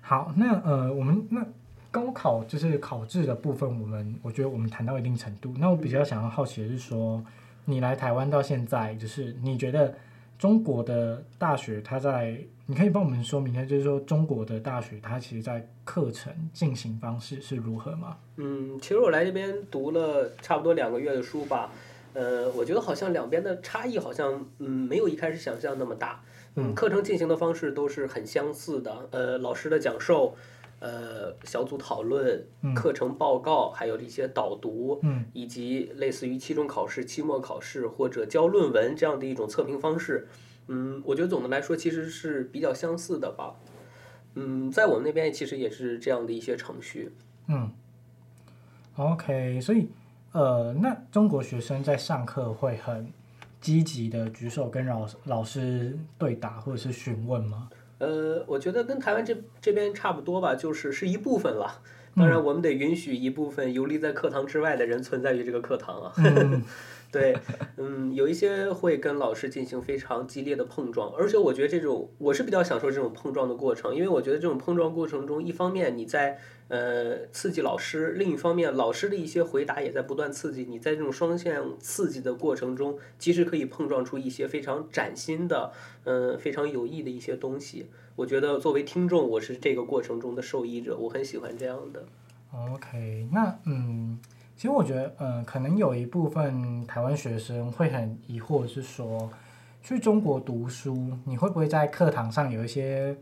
[0.00, 1.44] 好，那呃，我们那
[1.90, 5.52] 高考就是考制的部分，我们我觉得我们谈到一定程度。
[5.58, 7.22] 那我比较想要好奇的是说，
[7.66, 9.94] 你来台湾到现在，就是你觉得
[10.38, 18.16] 中国的大学，它在，你可以帮我们说明一下，就是说中国的大学，它其实在课程进行方式是如何吗？
[18.36, 21.72] 嗯，其实我来这边读了差不多两个月的书吧，
[22.14, 26.22] 呃，我觉得好像两边的差异好像嗯没有一开始想象那么大。
[26.58, 30.34] 嗯，课程进行的方式都是很相似的，呃，老师的讲授，
[30.78, 40.28] 呃，小组讨论，课程报告，还有一些导读，嗯，以及类似于期中考试、期末考试或者交论文这样的一种测评方式，
[40.68, 43.54] 嗯，我觉得总的来说其实是比较相似的吧，
[44.34, 47.12] 嗯，在我们那边其实也是这样的一些程序，
[47.48, 47.70] 嗯
[48.96, 49.88] ，OK，所以，
[50.32, 53.10] 呃，那中国学生在上课会很
[53.62, 57.70] 积极的举手跟老老师对答或者是询问吗？
[57.98, 61.80] 呃，我觉得跟台湾这这边差不多吧，就是是一部分了。
[62.16, 66.12] 当然，我们得允许一部分游离在课堂之外的人存在于这个课堂啊。
[66.18, 66.62] 嗯
[67.12, 67.34] 对，
[67.76, 76.38] 嗯，有一些会跟老师进行非常激烈的碰撞，而且我觉得这种我是比较享受这种碰撞的过程，因为我觉得这种碰撞过程中，一方面你在
[76.68, 85.72] 呃刺激老师，另一方面老师的一些回答也在不断刺激你，在这种双向刺激的过程中，其实可以碰撞出一些非常崭新的，
[86.04, 87.86] 嗯、非常有益的一些东西。
[88.16, 92.04] 我觉得作为听众，我是这个过程中的受益者，我很喜欢这样的。
[92.52, 94.18] OK，那嗯。
[94.56, 99.30] 其实我觉得，嗯、可能有一部分台湾学生会很疑惑，是说
[99.82, 103.14] 去中国读书，你会不会在课堂上有一些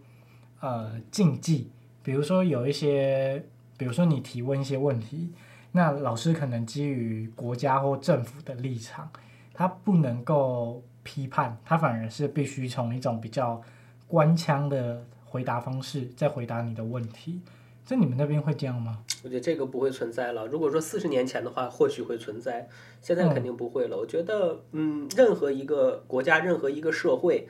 [0.60, 1.70] 呃禁忌？
[2.04, 3.44] 比如说有一些，
[3.76, 5.32] 比如说你提问一些问题，
[5.72, 9.10] 那老师可能基于国家或政府的立场，
[9.52, 13.60] 他不能够批判，他反而是必须从一种比较
[14.06, 17.40] 官腔的回答方式在回答你的问题。
[17.84, 19.04] 在你们那边会这样吗？
[19.22, 20.46] 我觉得这个不会存在了。
[20.46, 22.68] 如果说四十年前的话，或许会存在，
[23.02, 23.96] 现在肯定不会了。
[23.96, 27.46] 嗯、我觉得，嗯，任何一个国家，任何一个社会，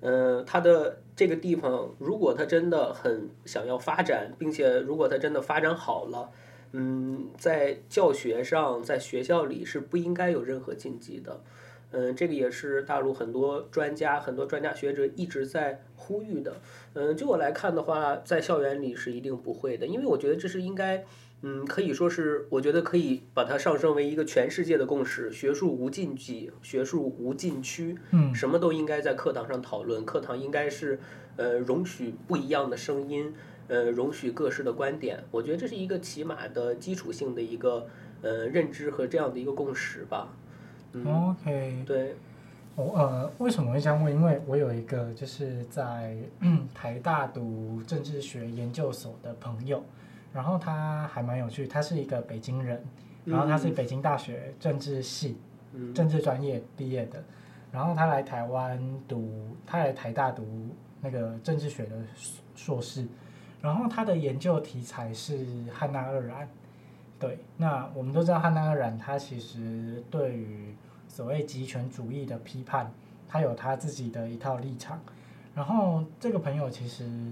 [0.00, 6.30] 嗯、呃，它的这个地方，如果它真的很想要发展，并且如果它真的发展好了，
[6.72, 11.40] 嗯，在教学上，在学校里是不应该有任何禁忌的。
[11.92, 16.60] 嗯，这个也是大陆很多专家、很多专家学者一直在呼吁的。
[16.94, 21.04] 嗯，就我来看的话，在校园里是一定不会的，因为我觉得这是应该，
[21.42, 27.96] 嗯，可以说是，我觉得可以把它上升为一个全世界的共识：学术无禁忌，学术无禁区。
[28.12, 30.98] 嗯，什么都应该在课堂上讨论，课堂应该是，
[31.36, 33.34] 呃，容许不一样的声音，
[33.66, 35.24] 呃，容许各式的观点。
[35.30, 37.88] 我觉得这是一个起码的基础性的一个，
[38.22, 40.36] 呃，认知和这样的一个共识吧。
[40.92, 42.16] 嗯、OK，对，
[42.74, 44.12] 我呃为什么会这样问？
[44.12, 46.16] 因为我有一个就是在
[46.74, 49.82] 台大读政治学研究所的朋友，
[50.32, 52.82] 然后他还蛮有趣，他是一个北京人，
[53.24, 55.36] 然后他是北京大学政治系、
[55.74, 57.22] 嗯、政治专业毕业的，
[57.70, 60.44] 然后他来台湾读，他来台大读
[61.00, 61.96] 那个政治学的
[62.56, 63.06] 硕士，
[63.62, 66.48] 然后他的研究题材是汉娜二然。
[67.20, 70.74] 对，那我们都知道汉娜鄂然，他其实对于
[71.06, 72.90] 所谓极权主义的批判，
[73.28, 74.98] 他有他自己的一套立场。
[75.54, 77.30] 然后这个朋友其实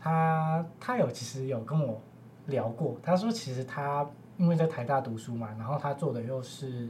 [0.00, 2.00] 他他有其实有跟我
[2.46, 4.04] 聊过，他说其实他
[4.38, 6.88] 因为在台大读书嘛，然后他做的又是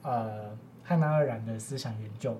[0.00, 2.34] 呃汉娜鄂然的思想研究。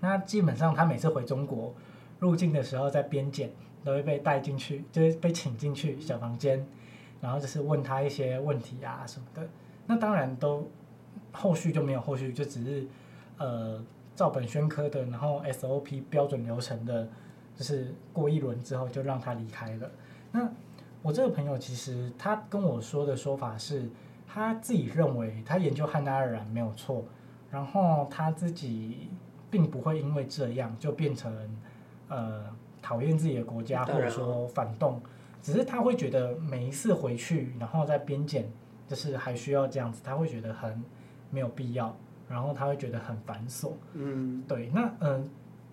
[0.00, 1.72] 那基本上他每次回中国
[2.18, 3.48] 入境的时候，在边检
[3.84, 6.66] 都会被带进去，就是被请进去小房间。
[7.20, 9.48] 然后就是问他一些问题啊什么的，
[9.86, 10.68] 那当然都
[11.32, 12.86] 后续就没有后续，就只是
[13.38, 13.82] 呃
[14.14, 17.08] 照本宣科的，然后 SOP 标准流程的，
[17.54, 19.90] 就是过一轮之后就让他离开了。
[20.30, 20.48] 那
[21.02, 23.88] 我这个朋友其实他跟我说的说法是，
[24.26, 27.04] 他自己认为他研究汉娜鄂然没有错，
[27.50, 29.08] 然后他自己
[29.50, 31.32] 并不会因为这样就变成
[32.08, 32.44] 呃
[32.82, 35.00] 讨厌自己的国家或者说反动。
[35.42, 38.50] 只是他会觉得每一次回去，然后在边检，
[38.88, 40.82] 就是还需要这样子，他会觉得很
[41.30, 41.96] 没有必要，
[42.28, 43.72] 然后他会觉得很繁琐。
[43.94, 45.24] 嗯，对，那嗯、呃，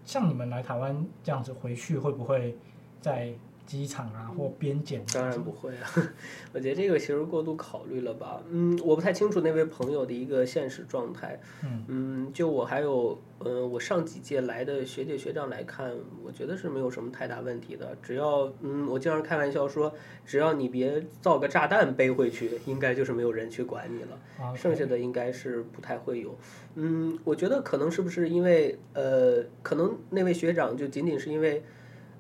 [0.03, 2.57] 像你们来台湾这样子回去，会不会
[3.01, 3.33] 在？
[3.65, 5.03] 机场啊，或边检？
[5.13, 5.89] 当然不会啊，
[6.53, 8.41] 我觉得这个其实过度考虑了吧。
[8.49, 11.39] 嗯，我不太清楚那位朋友的一个现实状态。
[11.63, 15.91] 嗯，嗯，就我还有，嗯、呃，我上几届来的学姐学长来看，
[16.23, 17.95] 我觉得是没有什么太大问题的。
[18.01, 19.93] 只要，嗯，我经常开玩笑说，
[20.25, 24.55] 只要你别造个炸弹背回去，应该就是没有人去管你了。
[24.55, 26.37] 剩下的应该是不太会有。
[26.75, 31.63] 嗯，我觉得可能是不是因为，呃，可能那位学长就仅仅是因为。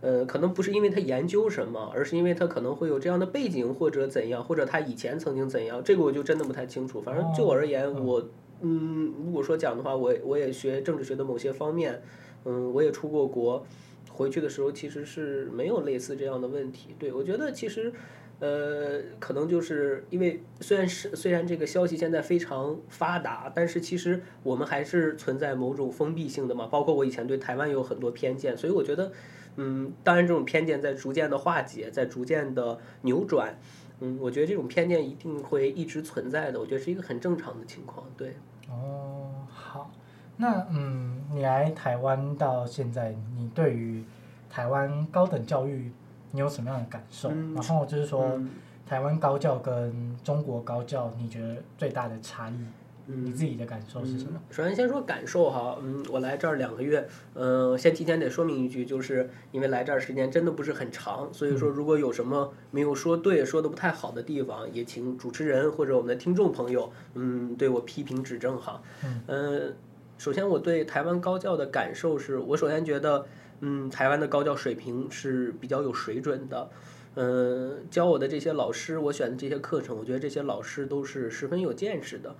[0.03, 7.01] 呃，可能不是因为他研究什么，而是因为他可能会有这样的背景或者怎样，或者他以前曾经怎样，这个我就真的不太清楚。
[7.01, 8.21] 反正就我而言，我
[8.59, 12.01] 嗯，如果说讲的话，我我也学政治学的某些方面，
[12.43, 13.65] 嗯，我也出过国，
[14.11, 16.89] 回去的时候其实是没有类似这样的问题。
[16.99, 17.93] 对，我觉得其实，
[18.41, 26.67] 呃，可能就是因为虽然是虽然这个消息现在非常发达，但是其实我们还是存在某种封闭性的嘛。
[26.67, 29.09] 包括我以前对台湾有很多偏见，所以我觉得。
[29.55, 33.55] 嗯，当然，这种偏见在逐渐的化解，在逐渐的扭转。
[33.99, 38.05] 嗯，我觉得这种偏见一定会一直存在的，我觉得是一个很正常的情况。
[38.17, 38.35] 对。
[38.69, 39.91] 哦，好，
[40.37, 44.03] 那嗯，你来台湾到现在，你对于
[44.49, 45.91] 台湾高等教育
[46.31, 47.29] 你有什么样的感受？
[47.29, 48.49] 嗯，然后就是说，嗯，
[48.85, 52.65] 台湾高教跟中国高教，你觉得最大的差异？
[53.05, 54.31] 你自己的感受是什么？
[54.33, 68.81] 嗯，首先先说感受哈，嗯，我来这儿两个月，嗯，先提前得说明一句，就是因为来这儿时间真的不是很长，所以说如果有什么没有说对、说的不太好的地方，也请主持人或者我们的听众朋友，嗯，对我批评指正哈。
[69.27, 69.75] 嗯，
[70.17, 73.25] 首先我对台湾高教的感受是，我首先觉得，
[73.59, 76.69] 嗯，台湾的高教水平是比较有水准的，
[77.15, 82.33] 嗯，教我的这些老师，我选的这些课程，我觉得这些老师都是十分有见识的。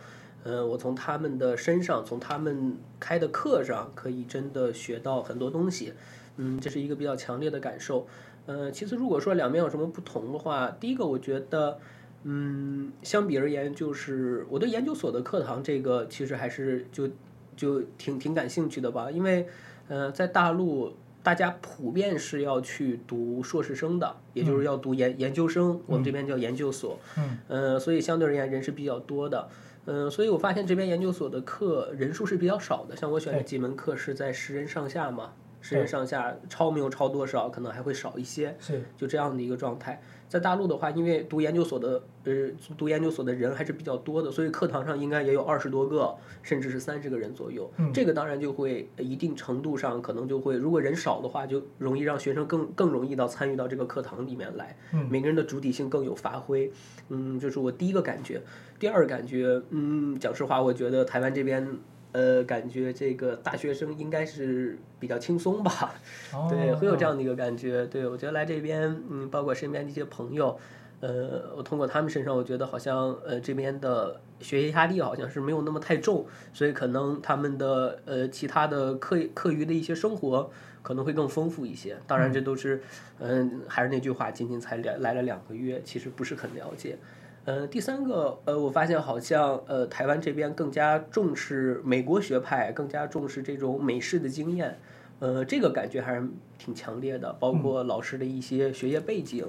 [0.44, 5.94] 嗯，我从他们的身上，从他们开的课上，可以真的学到很多东西。
[6.38, 8.08] 嗯，这是一个比较强烈的感受。
[8.46, 11.80] 呃，其次，如果说两边有什么不同的话，第一个，我觉得，
[12.24, 17.08] 嗯，相比而言，就是我对研究所的课堂这个其实还是就
[17.56, 19.48] 就挺挺感兴趣的吧，因为
[19.88, 29.48] 呃，在大陆大家普遍是要去读硕士生的，也就是要读研研究生，我们这边叫研究所，嗯，呃，所以相对而言人是比较多的。
[29.50, 29.73] 嗯，
[30.10, 40.02] 所以我发现这边研究所的课人数是比较少的，像我选的几门课是在十人上下嘛，十人上下，超没有超多少，可能还会少一些，是就这样的一个状态。
[40.34, 46.12] 在大陆的话，因为读研究所的呃读研究所的人还是比较多的，所以课堂上应该也有二十多个，
[46.42, 47.72] 甚至是三十个人左右。
[47.78, 54.76] 嗯，这个当然就会一定程度上可能就会，如果人少的话，就容易让学生更更容易到参与到这个课堂里面来。
[54.92, 56.72] 嗯，每个人的主体性更有发挥。
[57.10, 58.42] 嗯，这是我第一个感觉。
[58.80, 61.78] 第二个感觉，嗯，讲实话，我觉得台湾这边。
[62.14, 65.96] 呃，感觉这个大学生应该是比较轻松吧，
[66.50, 67.86] 对，会有这样的一个感觉。
[67.88, 70.58] 对，我觉得来这边，嗯，包括身边的一些朋友，
[71.02, 80.52] 呃，我通过他们身上，我觉得好像呃这边的学业压力好像是没有那么太重，所以可能他们的呃其他的课课余的一些生活
[80.84, 81.98] 可能会更丰富一些。
[82.06, 82.84] 当然，这都是
[83.20, 86.96] 嗯，还是那句话，仅仅才来来了两个月，其实不是很了解。
[87.46, 94.80] 呃，第三个，呃，我发现好像，呃，台湾这边更加重视美国学派，更加重视这种美式的经验，
[95.20, 96.26] 呃，这个感觉还是
[96.58, 97.34] 挺强烈的。
[97.42, 99.46] 包括老师的一些学业背景，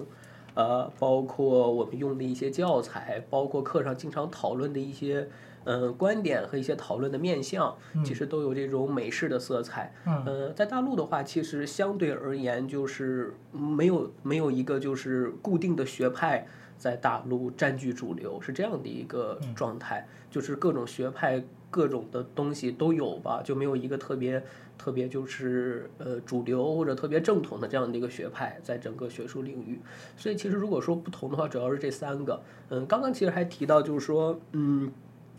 [0.55, 5.28] 呃，包括我们用的一些教材，包括课上经常讨论的一些，
[5.62, 9.95] 呃，观点和一些讨论的面向，其实都有这种美式的色彩。
[10.26, 16.45] 呃，在大陆的话，其实相对而言就是没有没有一个就是固定的学派。
[16.85, 24.45] 在大陆占据主流是这样的一个状态，就是各种学派、各种的东西都有吧，就没有一个特别
[24.76, 29.80] 特别就是呃主流或者特别正统的这样的一个学派在整个学术领域。
[30.14, 32.43] 所以其实如果说不同的话，主要是这三个。
[32.68, 34.93] 嗯，刚刚其实还提到就是说，嗯，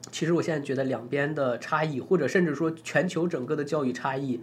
[0.10, 4.41] 其实我现在觉得两边的差异，或者甚至说全球整个的教育差异，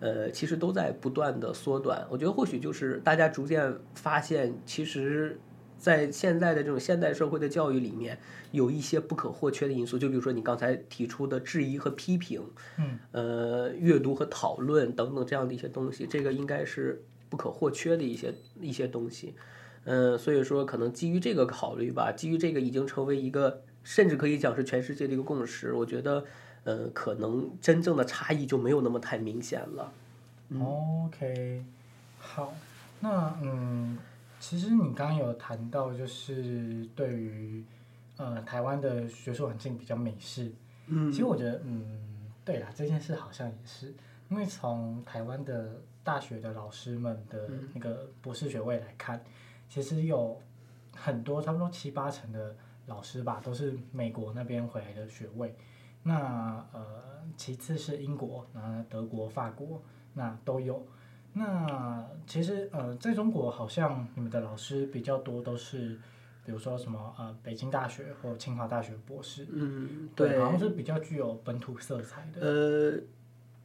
[0.00, 2.06] 呃，其实都在不断的缩短。
[2.10, 5.40] 我觉得或许就是大家逐渐发现，其实。
[5.82, 8.16] 在现在的这种现代社会的教育里面，
[8.52, 12.40] 有一些不可或缺的因素，就比如说你刚才提出的质疑和批评，
[12.78, 19.34] 嗯，呃，阅读和讨论等等这样的一些东西，这个应该是不可或缺的一些一些东西，
[19.82, 26.24] 嗯、呃，所以说可能基于这个考虑吧，基于这个已经成为一个甚至可以讲是全世界的一个共识，我觉得，
[26.62, 29.92] 呃，可能真正的差异就没有那么太明显了。
[30.50, 31.64] 嗯、OK，
[32.20, 32.54] 好，
[33.00, 33.98] 那嗯。
[34.42, 37.64] 其实你刚刚有谈到，就是对于
[38.16, 40.52] 呃台湾的学术环境比较美式。
[40.88, 43.94] 嗯，其实我觉得，嗯，对啦，这件事好像也是，
[44.28, 49.24] 因为从台湾的大学的老师们的那个博士学位来看，嗯、
[49.68, 50.36] 其实有
[50.92, 55.54] 很多差不多七八成的老师吧，都是美国那边回来的学位。
[56.02, 59.80] 那呃，其次是英国，然后德国、法国，
[60.14, 60.84] 那都有。
[61.34, 65.98] 那其实呃，在中国好像你们的老师比较多都是，
[66.44, 72.40] 比如说什么呃，北京大学或清华大学博士，嗯，对，对，好像是比较具有本土色彩的。
[72.46, 73.00] 呃，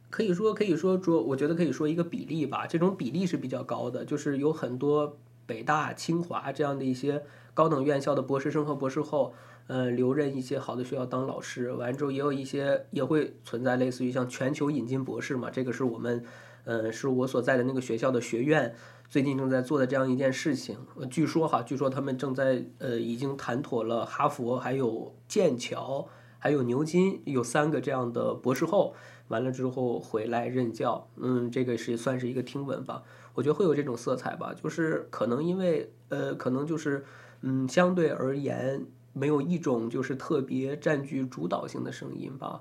[0.08, 9.34] 可以说可以说说，我觉得可以说一个比例吧，这种比例是比较高的，就是有很多北大、清华这样的一些高等院校的博士生和博士后，
[9.66, 16.24] 呃，留任一些好的学校当老师，完之后也有一些也会存在类似于像全球引进博士嘛，这个是我们。
[16.68, 18.74] 呃，是我所在的那个学校的学院
[19.08, 20.76] 最近正在做的这样一件事情。
[20.96, 26.06] 呃，据说哈，据说他们正在呃已经谈妥了哈佛、还有剑桥、
[26.38, 28.94] 还有牛津有三个这样的博士后，
[29.28, 31.08] 完了之后回来任教。
[31.16, 33.02] 嗯，这个是算是一个听闻吧。
[33.32, 37.02] 我觉得会有这种色彩吧，就是可能因为呃，可能就是
[37.40, 42.60] 嗯，相对而言没有一种就是特别占据主导性的声音吧。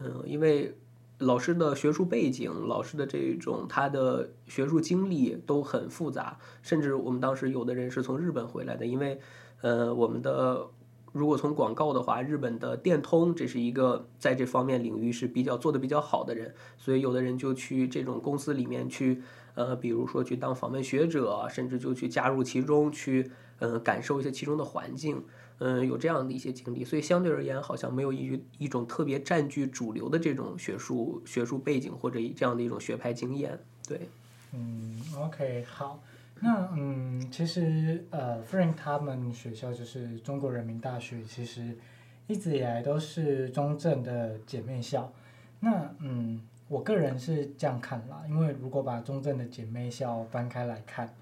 [0.00, 0.76] 嗯，因为。
[1.18, 9.20] 老师的学术背景，老师的这种他的学术经历都很复杂，甚至我们当时有的人是从日本回来的，因为，
[9.60, 10.68] 呃，我们的
[11.12, 19.22] 如果从广告的话，日本的电通这是一个在这方面领域是比较做的比较好的人，所以有的人就去这种公司里面去，
[19.54, 25.24] 呃，比如说去当访问学者，甚至就去加入其中去，呃，感受一些其中的环境。
[25.60, 33.56] 嗯，有这样的一些经历，所以相对而言，好像没有一一种特别占据主流的这种学术学术背景或者这样的一种学派经验。
[33.86, 34.08] 对，
[34.52, 36.02] 嗯，OK，好，
[36.40, 41.78] 那嗯，其实呃，Frank 他们学校就是中国人民大学，其实
[42.26, 45.12] 一直以来都是中正的姐妹校。
[45.60, 51.14] 那嗯，我个人是这样看啦，因为如果把中正的姐妹校翻开来看，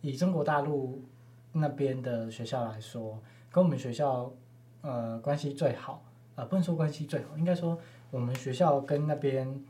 [0.00, 1.02] 以中国大陆
[1.52, 3.18] 那边的学校来说。
[3.50, 4.32] 跟我们学校
[4.82, 6.02] 呃关系最好，
[6.36, 7.78] 呃不能说关系最好，应该说
[8.10, 9.62] 我们学校跟那边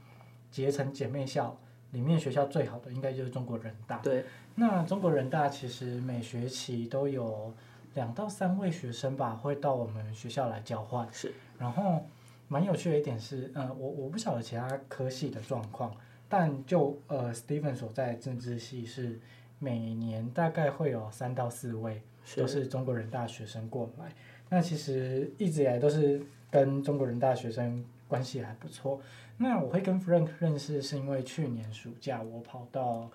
[0.51, 1.57] 结成姐妹校，
[1.93, 3.99] 里面学校最好的应该就是中国人大。
[3.99, 4.25] 对，
[4.55, 7.53] 那中国人大其实每学期都有
[7.95, 11.09] 两到三位学生吧，会到我们学校来交换。
[11.13, 12.07] 是，然后
[12.49, 15.95] 蛮有趣的一点是，呃，我我不晓得其他科系的状况，
[16.29, 19.21] 但就呃，Steven 所在政治系是
[19.59, 22.03] 每年大概会有三到四位
[22.37, 24.13] 都是中国人大学生过来。
[24.49, 26.21] 那其实一直以来都是
[26.51, 29.01] 跟中国人大学生关系还不错。
[29.39, 33.11] 那我会跟 Frank 认识，是因为去年暑假我跑到，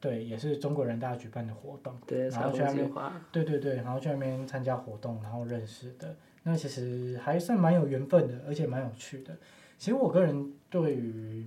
[0.00, 2.90] 对，也是中国人大举办的活动，对，然后去那边，
[3.30, 6.16] 对对对，然后去那边参加活动，然后认识的。
[6.42, 9.36] 那其实还算蛮有缘分的，而且蛮有趣的。
[9.76, 11.46] 其实我个人对于，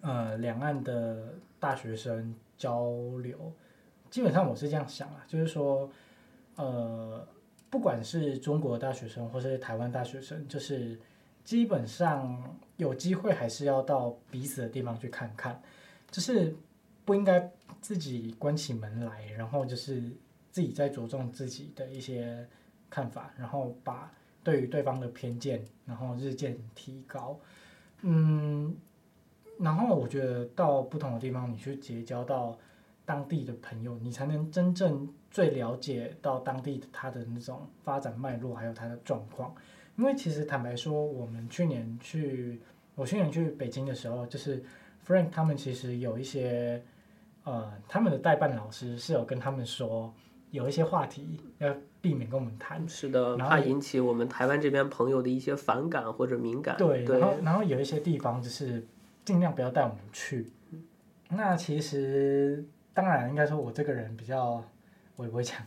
[0.00, 2.88] 呃，两岸的大学生交
[3.22, 3.52] 流，
[4.08, 5.90] 基本上我是这样想啊，就是说，
[6.56, 7.26] 呃，
[7.70, 10.98] 不管是中国大学生或是台湾大学生，就是。
[11.44, 15.60] 基本上有机会还是要到彼此的地方去看看，
[16.10, 16.56] 就是
[17.04, 17.52] 不应该
[17.82, 20.00] 自己关起门来，然后就是
[20.50, 22.48] 自己在着重自己的一些
[22.88, 24.10] 看法，然后把
[24.42, 27.38] 对于对方的偏见，然后日渐提高。
[28.00, 28.74] 嗯，
[29.58, 32.58] 然后我觉得到不同的地方，你去结交到
[33.04, 39.54] 当地的朋友，你才能真正最了解到当地的他的那种发展脉络，还有他的状况。
[39.96, 42.60] 因为其实坦白说，我们去年去，
[42.94, 44.62] 我去年去北京的时候，就是
[45.06, 46.82] Frank 他们其实有一些，
[47.44, 50.12] 呃，他们的代办老师是有跟他们说，
[50.50, 52.88] 有一些话题要避免跟我们谈。
[52.88, 56.76] 是的，怕引起我们台湾这边朋友的一些反感或者敏感。
[56.76, 58.84] 对，然后然后有一些地方就是
[59.24, 60.50] 尽量不要带我们去。
[61.28, 62.64] 那其实
[62.94, 64.64] 当然应该说，我这个人比较，
[65.16, 65.58] 我也不会讲。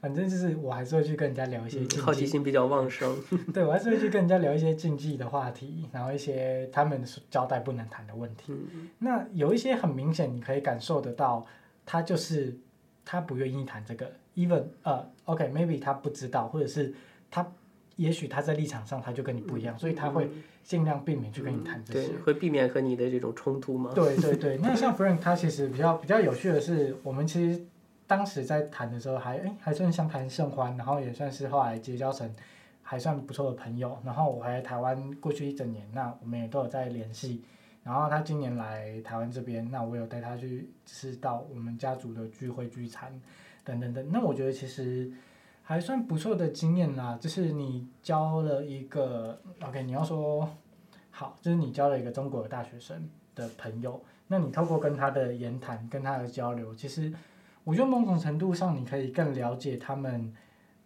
[0.00, 3.16] 反正就是我还是会去跟人家聊一些禁忌，好奇心比较旺盛。
[3.54, 8.52] 对，我还是会去跟人家聊一些禁忌的话题，然后一些他们交代不能谈的问题。
[8.52, 11.46] 嗯、那有一些很明显，你可以感受得到，
[11.86, 12.58] 他就是
[13.04, 14.10] 他不愿意谈这个。
[14.34, 16.92] Even 呃，OK，maybe、okay, 他不知道，或者是
[17.30, 17.46] 他
[17.94, 20.28] 也许他在立场上他就跟你不一样，嗯、所以他会
[20.62, 22.08] 尽量避免去跟你谈这些。
[22.08, 23.90] 对，会避免和你的这种冲突吗？
[23.94, 24.58] 对对对。
[24.62, 27.64] 那像 Frank 他其实比较比较有趣的是，我们其实。
[28.04, 32.30] 当时在谈的时候还诶还算相谈甚欢，然后也算是后来结交成
[32.82, 33.96] 还算不错的朋友。
[34.04, 37.42] 然后我还在台湾过去一整年，那我们也都有在联系。
[37.82, 43.18] 然后他今年来台湾这边，那我有带他去吃到我们家族的聚会聚餐
[43.64, 44.06] 等等等。
[44.12, 45.10] 那我觉得其实
[45.72, 50.46] 还算不错的经验啦，就是你交了一个 OK，你要说
[51.10, 53.98] 好，就是你交了一个中国的大学生的朋友，
[54.28, 57.10] 那你透过跟他的言谈跟他的交流，其实。
[57.64, 60.34] 我觉得某种程度上，你可以更了解他们，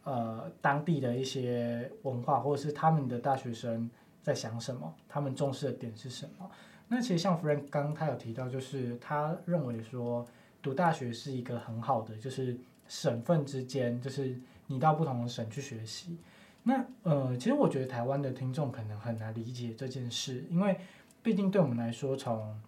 [0.04, 3.90] 呃，当地的一些文化，或者是他们的大学生
[4.22, 6.48] 在想什么，他们重视的点是什么。
[6.86, 10.26] 那其实像 Frank 刚刚他有提到，就是他认为说，
[10.60, 12.54] 读大学是一个很好的，就是
[12.86, 16.18] 省份之间，就是你到不同的省去学习。
[16.62, 20.78] 那呃，其实我觉得台湾的听众可能很难理解这件事，因为
[21.22, 22.60] 毕竟对我们来说，从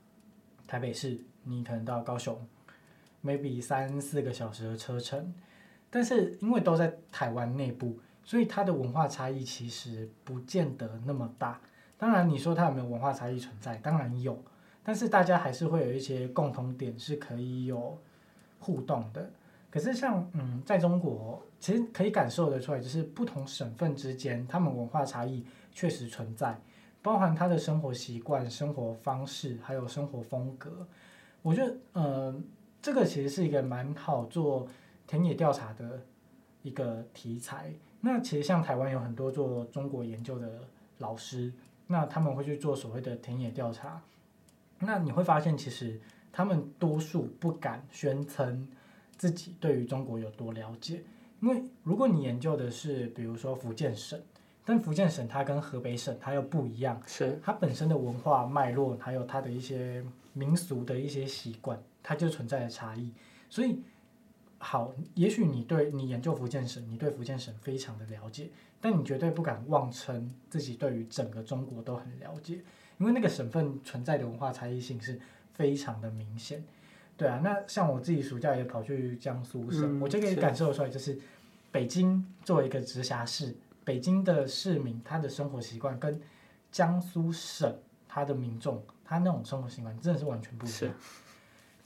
[0.67, 2.39] 台北市你可能到高雄。
[3.21, 5.35] maybe 三四个小时的车程，
[5.91, 11.61] 但是因为都在台湾内部，所以它的文化差异其实不见得那么大。
[11.99, 13.77] 当然，你说它有没有文化差异存在？
[13.79, 14.41] 当然有，
[14.85, 18.01] 但是大家还是会有一些共同点是可以有
[18.61, 19.29] 互动的。
[19.71, 26.61] 可是像嗯，在中国，其实可以感受得出来，就是不同省份之间，他们文化差异确实存在，
[27.03, 30.87] 包含他的生活习惯、生活方式，还有生活风格。
[31.43, 32.35] 我觉得，呃。
[32.81, 34.67] 这个其实是一个蛮好做
[35.05, 36.01] 田野调查的
[36.63, 37.75] 一个题材。
[38.01, 40.61] 那其实像台湾有很多做中国研究的
[40.99, 41.53] 老师，
[41.89, 44.01] 那他们会去做所谓的田野调查。
[44.79, 46.01] 那你会发现，其实
[46.31, 48.69] 他们多数不敢宣称
[49.19, 51.03] 自己对于中国有多了解，
[51.41, 54.19] 因为如果你研究的是比如说福建省，
[54.65, 60.03] 但福建省它跟河北省它又不一样，是它本身的文化脉络，还有它的一些
[60.33, 61.79] 民俗的一些习惯。
[62.01, 63.13] 它就存在的差异，
[63.51, 63.83] 所以
[64.57, 68.49] 好，也许你对你研究福建省，你对福建省非常的了解，
[68.81, 72.63] 但你绝对不敢妄称自己对于整个中国都很了解，
[72.97, 75.21] 因为那个省份存在的文化差异性是
[75.53, 76.65] 非常的明显。
[77.19, 81.19] 对啊，那像我自己暑假也跑去江苏省，嗯、我就可以感受出来，就是
[81.73, 83.53] 北京作为一个直辖市，
[83.85, 86.21] 北京的市民他的生活习惯跟
[86.71, 90.95] 江苏省他的民众他那种生活习惯真的是完全不一样。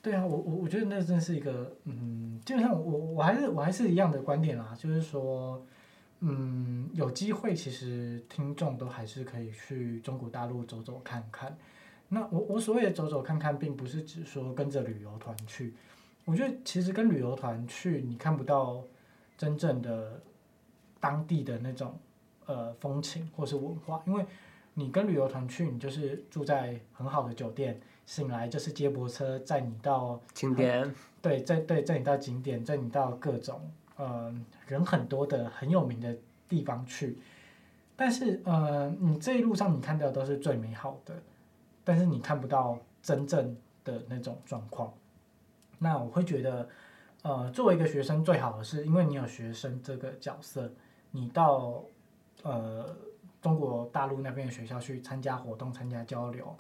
[0.03, 5.65] 对啊，我我我觉得那真是一个，嗯，基本上我我还是我还是一样的观点啊，就是说，
[6.21, 11.57] 嗯，有机会其实听众都还是可以去中国大陆走走看看。
[12.15, 15.73] 那我我所谓的走走看看，并不是指说跟着旅游团去。
[16.27, 18.85] 我觉得其实跟旅游团去，你看不到
[19.39, 20.21] 真正的
[21.01, 21.99] 当地的那种
[22.45, 24.27] 呃风情或是文化，因为
[24.75, 33.59] 你跟旅游团去，你就是住在很好的酒店，醒来就是接驳车载你到景点，对，载对载你到景点，载你到各种
[33.97, 34.31] 呃
[34.67, 36.15] 人很多的很有名的
[36.47, 37.17] 地方去。
[37.97, 41.15] 但是呃，你这一路上你看到的都是最美好的。
[41.85, 44.95] 但是你看不到真正的那种状况，
[45.79, 46.69] 那我会觉得，
[47.23, 50.71] 呃，作为一个学生，最好的是因为你有学生这个角色，
[51.11, 51.83] 你到
[52.43, 52.97] 呃
[53.41, 56.57] 中国大陆那边的学校去参加活动、参加交流，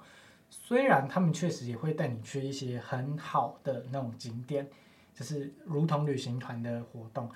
[0.50, 4.68] 虽然他们确实也会带你去一些很好的那种景点，
[5.14, 7.30] 就是如同旅行团的活动，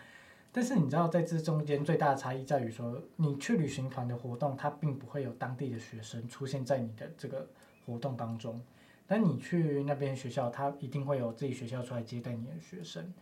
[0.51, 7.47] 但是你知道在这中间最大的差异在于说，你去旅行团的活动，它并不会有当地的学生出现在你的这个。
[7.87, 8.61] 活动当中，
[9.07, 13.15] 但你去那边学校，他一定会有自己学校出来接待你的学生。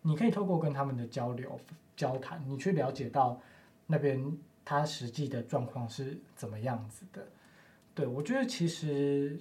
[0.00, 1.58] 你可以透过跟他们的交流、
[1.96, 3.40] 交谈，你去了解到
[3.88, 7.26] 那边他实际的状况是怎么样子的。
[7.94, 9.36] 对，我觉得其实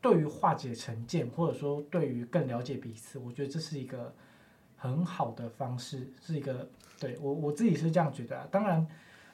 [0.00, 4.14] 对于化解成见，或者说对于更了解彼此，我觉得这是一个
[4.76, 6.66] 很好的方式，是一个
[6.98, 8.48] 对我我自己是这样觉得啊。
[8.50, 8.86] 当然，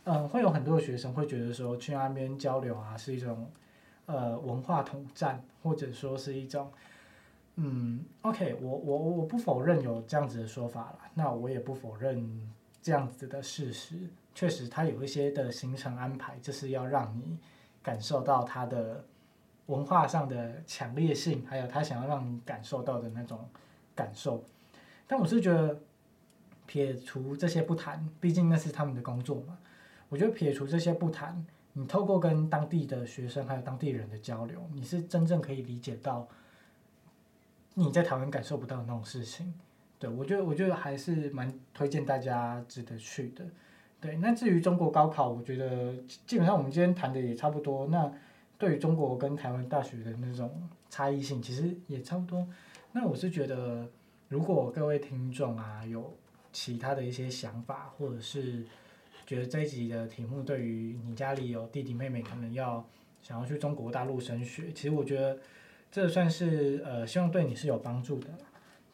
[0.02, 3.48] 嗯，会有很多的学生会觉得说去那边交流啊是一种。
[4.06, 6.70] 呃，文化统战，或者说是一种，
[7.56, 13.96] 嗯，OK，我我我不否认有这样子的说法了，那我也不否认这样子的事实，
[14.32, 17.36] 确实它有一些的行程安排，就是要让你
[17.82, 19.04] 感受到它的
[19.66, 23.48] 文化上的强烈性，还有他想要让你感受到的那种
[23.94, 24.44] 感受。
[25.08, 25.80] 但我是觉得，
[26.66, 29.58] 撇除这些不谈，毕竟那是他们的工作嘛，
[30.08, 31.44] 我觉得撇除这些不谈。
[31.78, 36.26] 你透过跟当地的学生还有当地人的交流，你是真正可以理解到
[37.74, 39.52] 你在台湾感受不到的那种事情。
[39.98, 43.44] 对，我觉得，我觉得还是蛮推荐大家值得去的。
[44.00, 45.92] 对，那至于中国高考，我觉得
[46.26, 47.86] 基本上我们今天谈的也差不多。
[47.88, 48.10] 那
[48.56, 52.48] 对于中国跟台湾大学的那种差异性，其实也差不多。
[52.92, 53.86] 那我是觉得，
[54.30, 56.16] 如果各位听众啊有
[56.54, 58.64] 其他的一些想法，或者是。
[59.26, 62.86] 觉得这一集的题目对于你家里有弟弟妹妹，可能要
[63.22, 65.36] 想要去中国大陆升学，其实我觉得
[65.90, 68.28] 这算是呃，希望对你是有帮助的。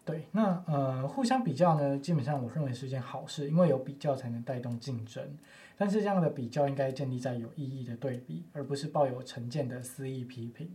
[0.05, 5.22] 对，那呃，互相比较呢，基本上我认为是件好事，因为有比较才能带动竞争。
[5.76, 10.68] 但是这样的比较应该建立在有意义的对比，而不是抱有成见的肆意批评。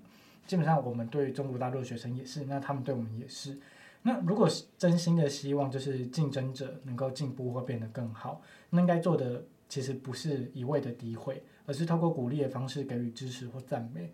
[0.45, 3.57] 基本上我们对中国大陆学生也是，那他们对我们也是。
[4.03, 14.13] 那如果是真心的希望，就是竞争者能够进步或变得更好，那应该做的其实不是一味的诋毁，而是透过鼓励的方式给予支持或赞美。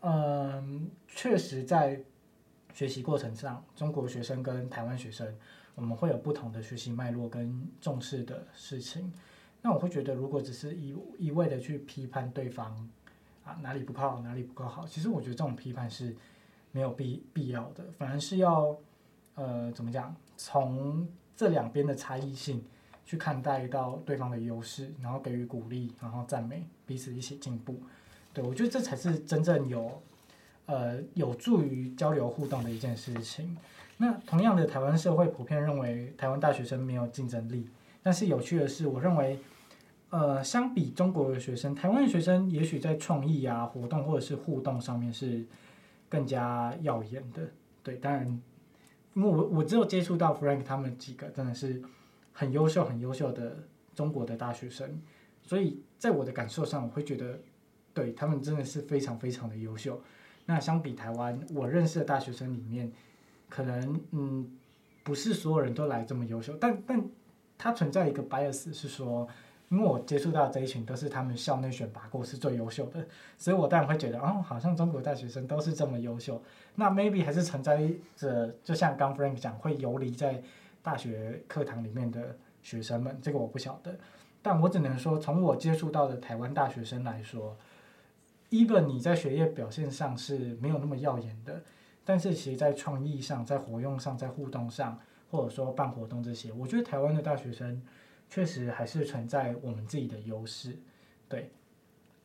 [0.00, 2.00] 嗯，确实在
[2.72, 5.26] 学习过程上，中国学生跟台湾学生，
[5.74, 9.12] 我们会有不同的学习脉络跟重视的事情。
[9.60, 12.88] 那我会觉得，如果只是一一味的去批判对方
[13.44, 16.14] 啊，哪里不好，哪里不够好，其实我觉得这种批判是
[16.70, 18.78] 没有必必要的，反而是要。
[19.34, 20.14] 呃，怎么讲？
[20.36, 22.62] 从这两边的差异性
[23.04, 27.80] 去看待到对方的优势，然后给予鼓励，然后赞美，彼此一起进步。
[28.34, 30.02] 对，我觉得这才是真正有
[30.66, 33.56] 呃有助于交流互动的一件事情。
[33.96, 37.68] 那同样的，台湾社会普遍认为台湾大学生没有竞争力，
[38.02, 39.38] 但是有趣的是，我认为
[40.10, 45.44] 呃，相比中国的学生，台湾的学生也许在创意啊、活动或者是互动上面是
[46.08, 47.48] 更加耀眼的。
[47.82, 48.42] 对，当然。
[49.14, 51.82] 因为我我只有接触到 Frank 他们几个真的是
[52.32, 55.00] 很优秀很优秀的中国的大学生，
[55.42, 57.40] 所以在我的感受上，我会觉得
[57.92, 60.00] 对他们真的是非常非常的优秀。
[60.46, 62.90] 那相比台湾，我认识的大学生里面，
[63.48, 64.50] 可能嗯
[65.02, 67.04] 不是所有人都来这么优秀，但但
[67.58, 69.28] 它存在一个 bias 是说。
[69.72, 73.02] 因为我接触到这一群都是他们校内选拔过是最优秀的，
[73.38, 76.42] 所以我当然会觉得，哦，好像中国大学生都是这么优秀。
[76.74, 80.42] 那 maybe 还是存在着，就像刚 Frank 讲，会游离在
[80.82, 83.96] 大学课堂里面的学生们，这个我不晓得。
[84.42, 87.56] 但我只能说，从我接触到的台湾大学生来说
[88.50, 91.62] ，even 你在学业表现上是没有那么耀眼的，
[92.04, 94.98] 但是其实在创意上、在活用上、在互动上，
[95.30, 97.80] 或者说办活动这些，我觉得台湾的大学生。
[98.32, 100.74] 确实还是存在我们自己的优势，
[101.28, 101.50] 对。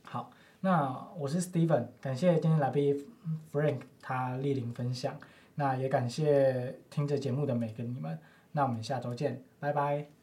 [0.03, 0.31] 好，
[0.61, 3.05] 那我是 Steven，感谢今天来宾
[3.51, 5.19] Frank 他莅临分享，
[5.55, 8.17] 那也感谢听着节目的每个你们，
[8.53, 10.16] 那我们下周见，拜拜。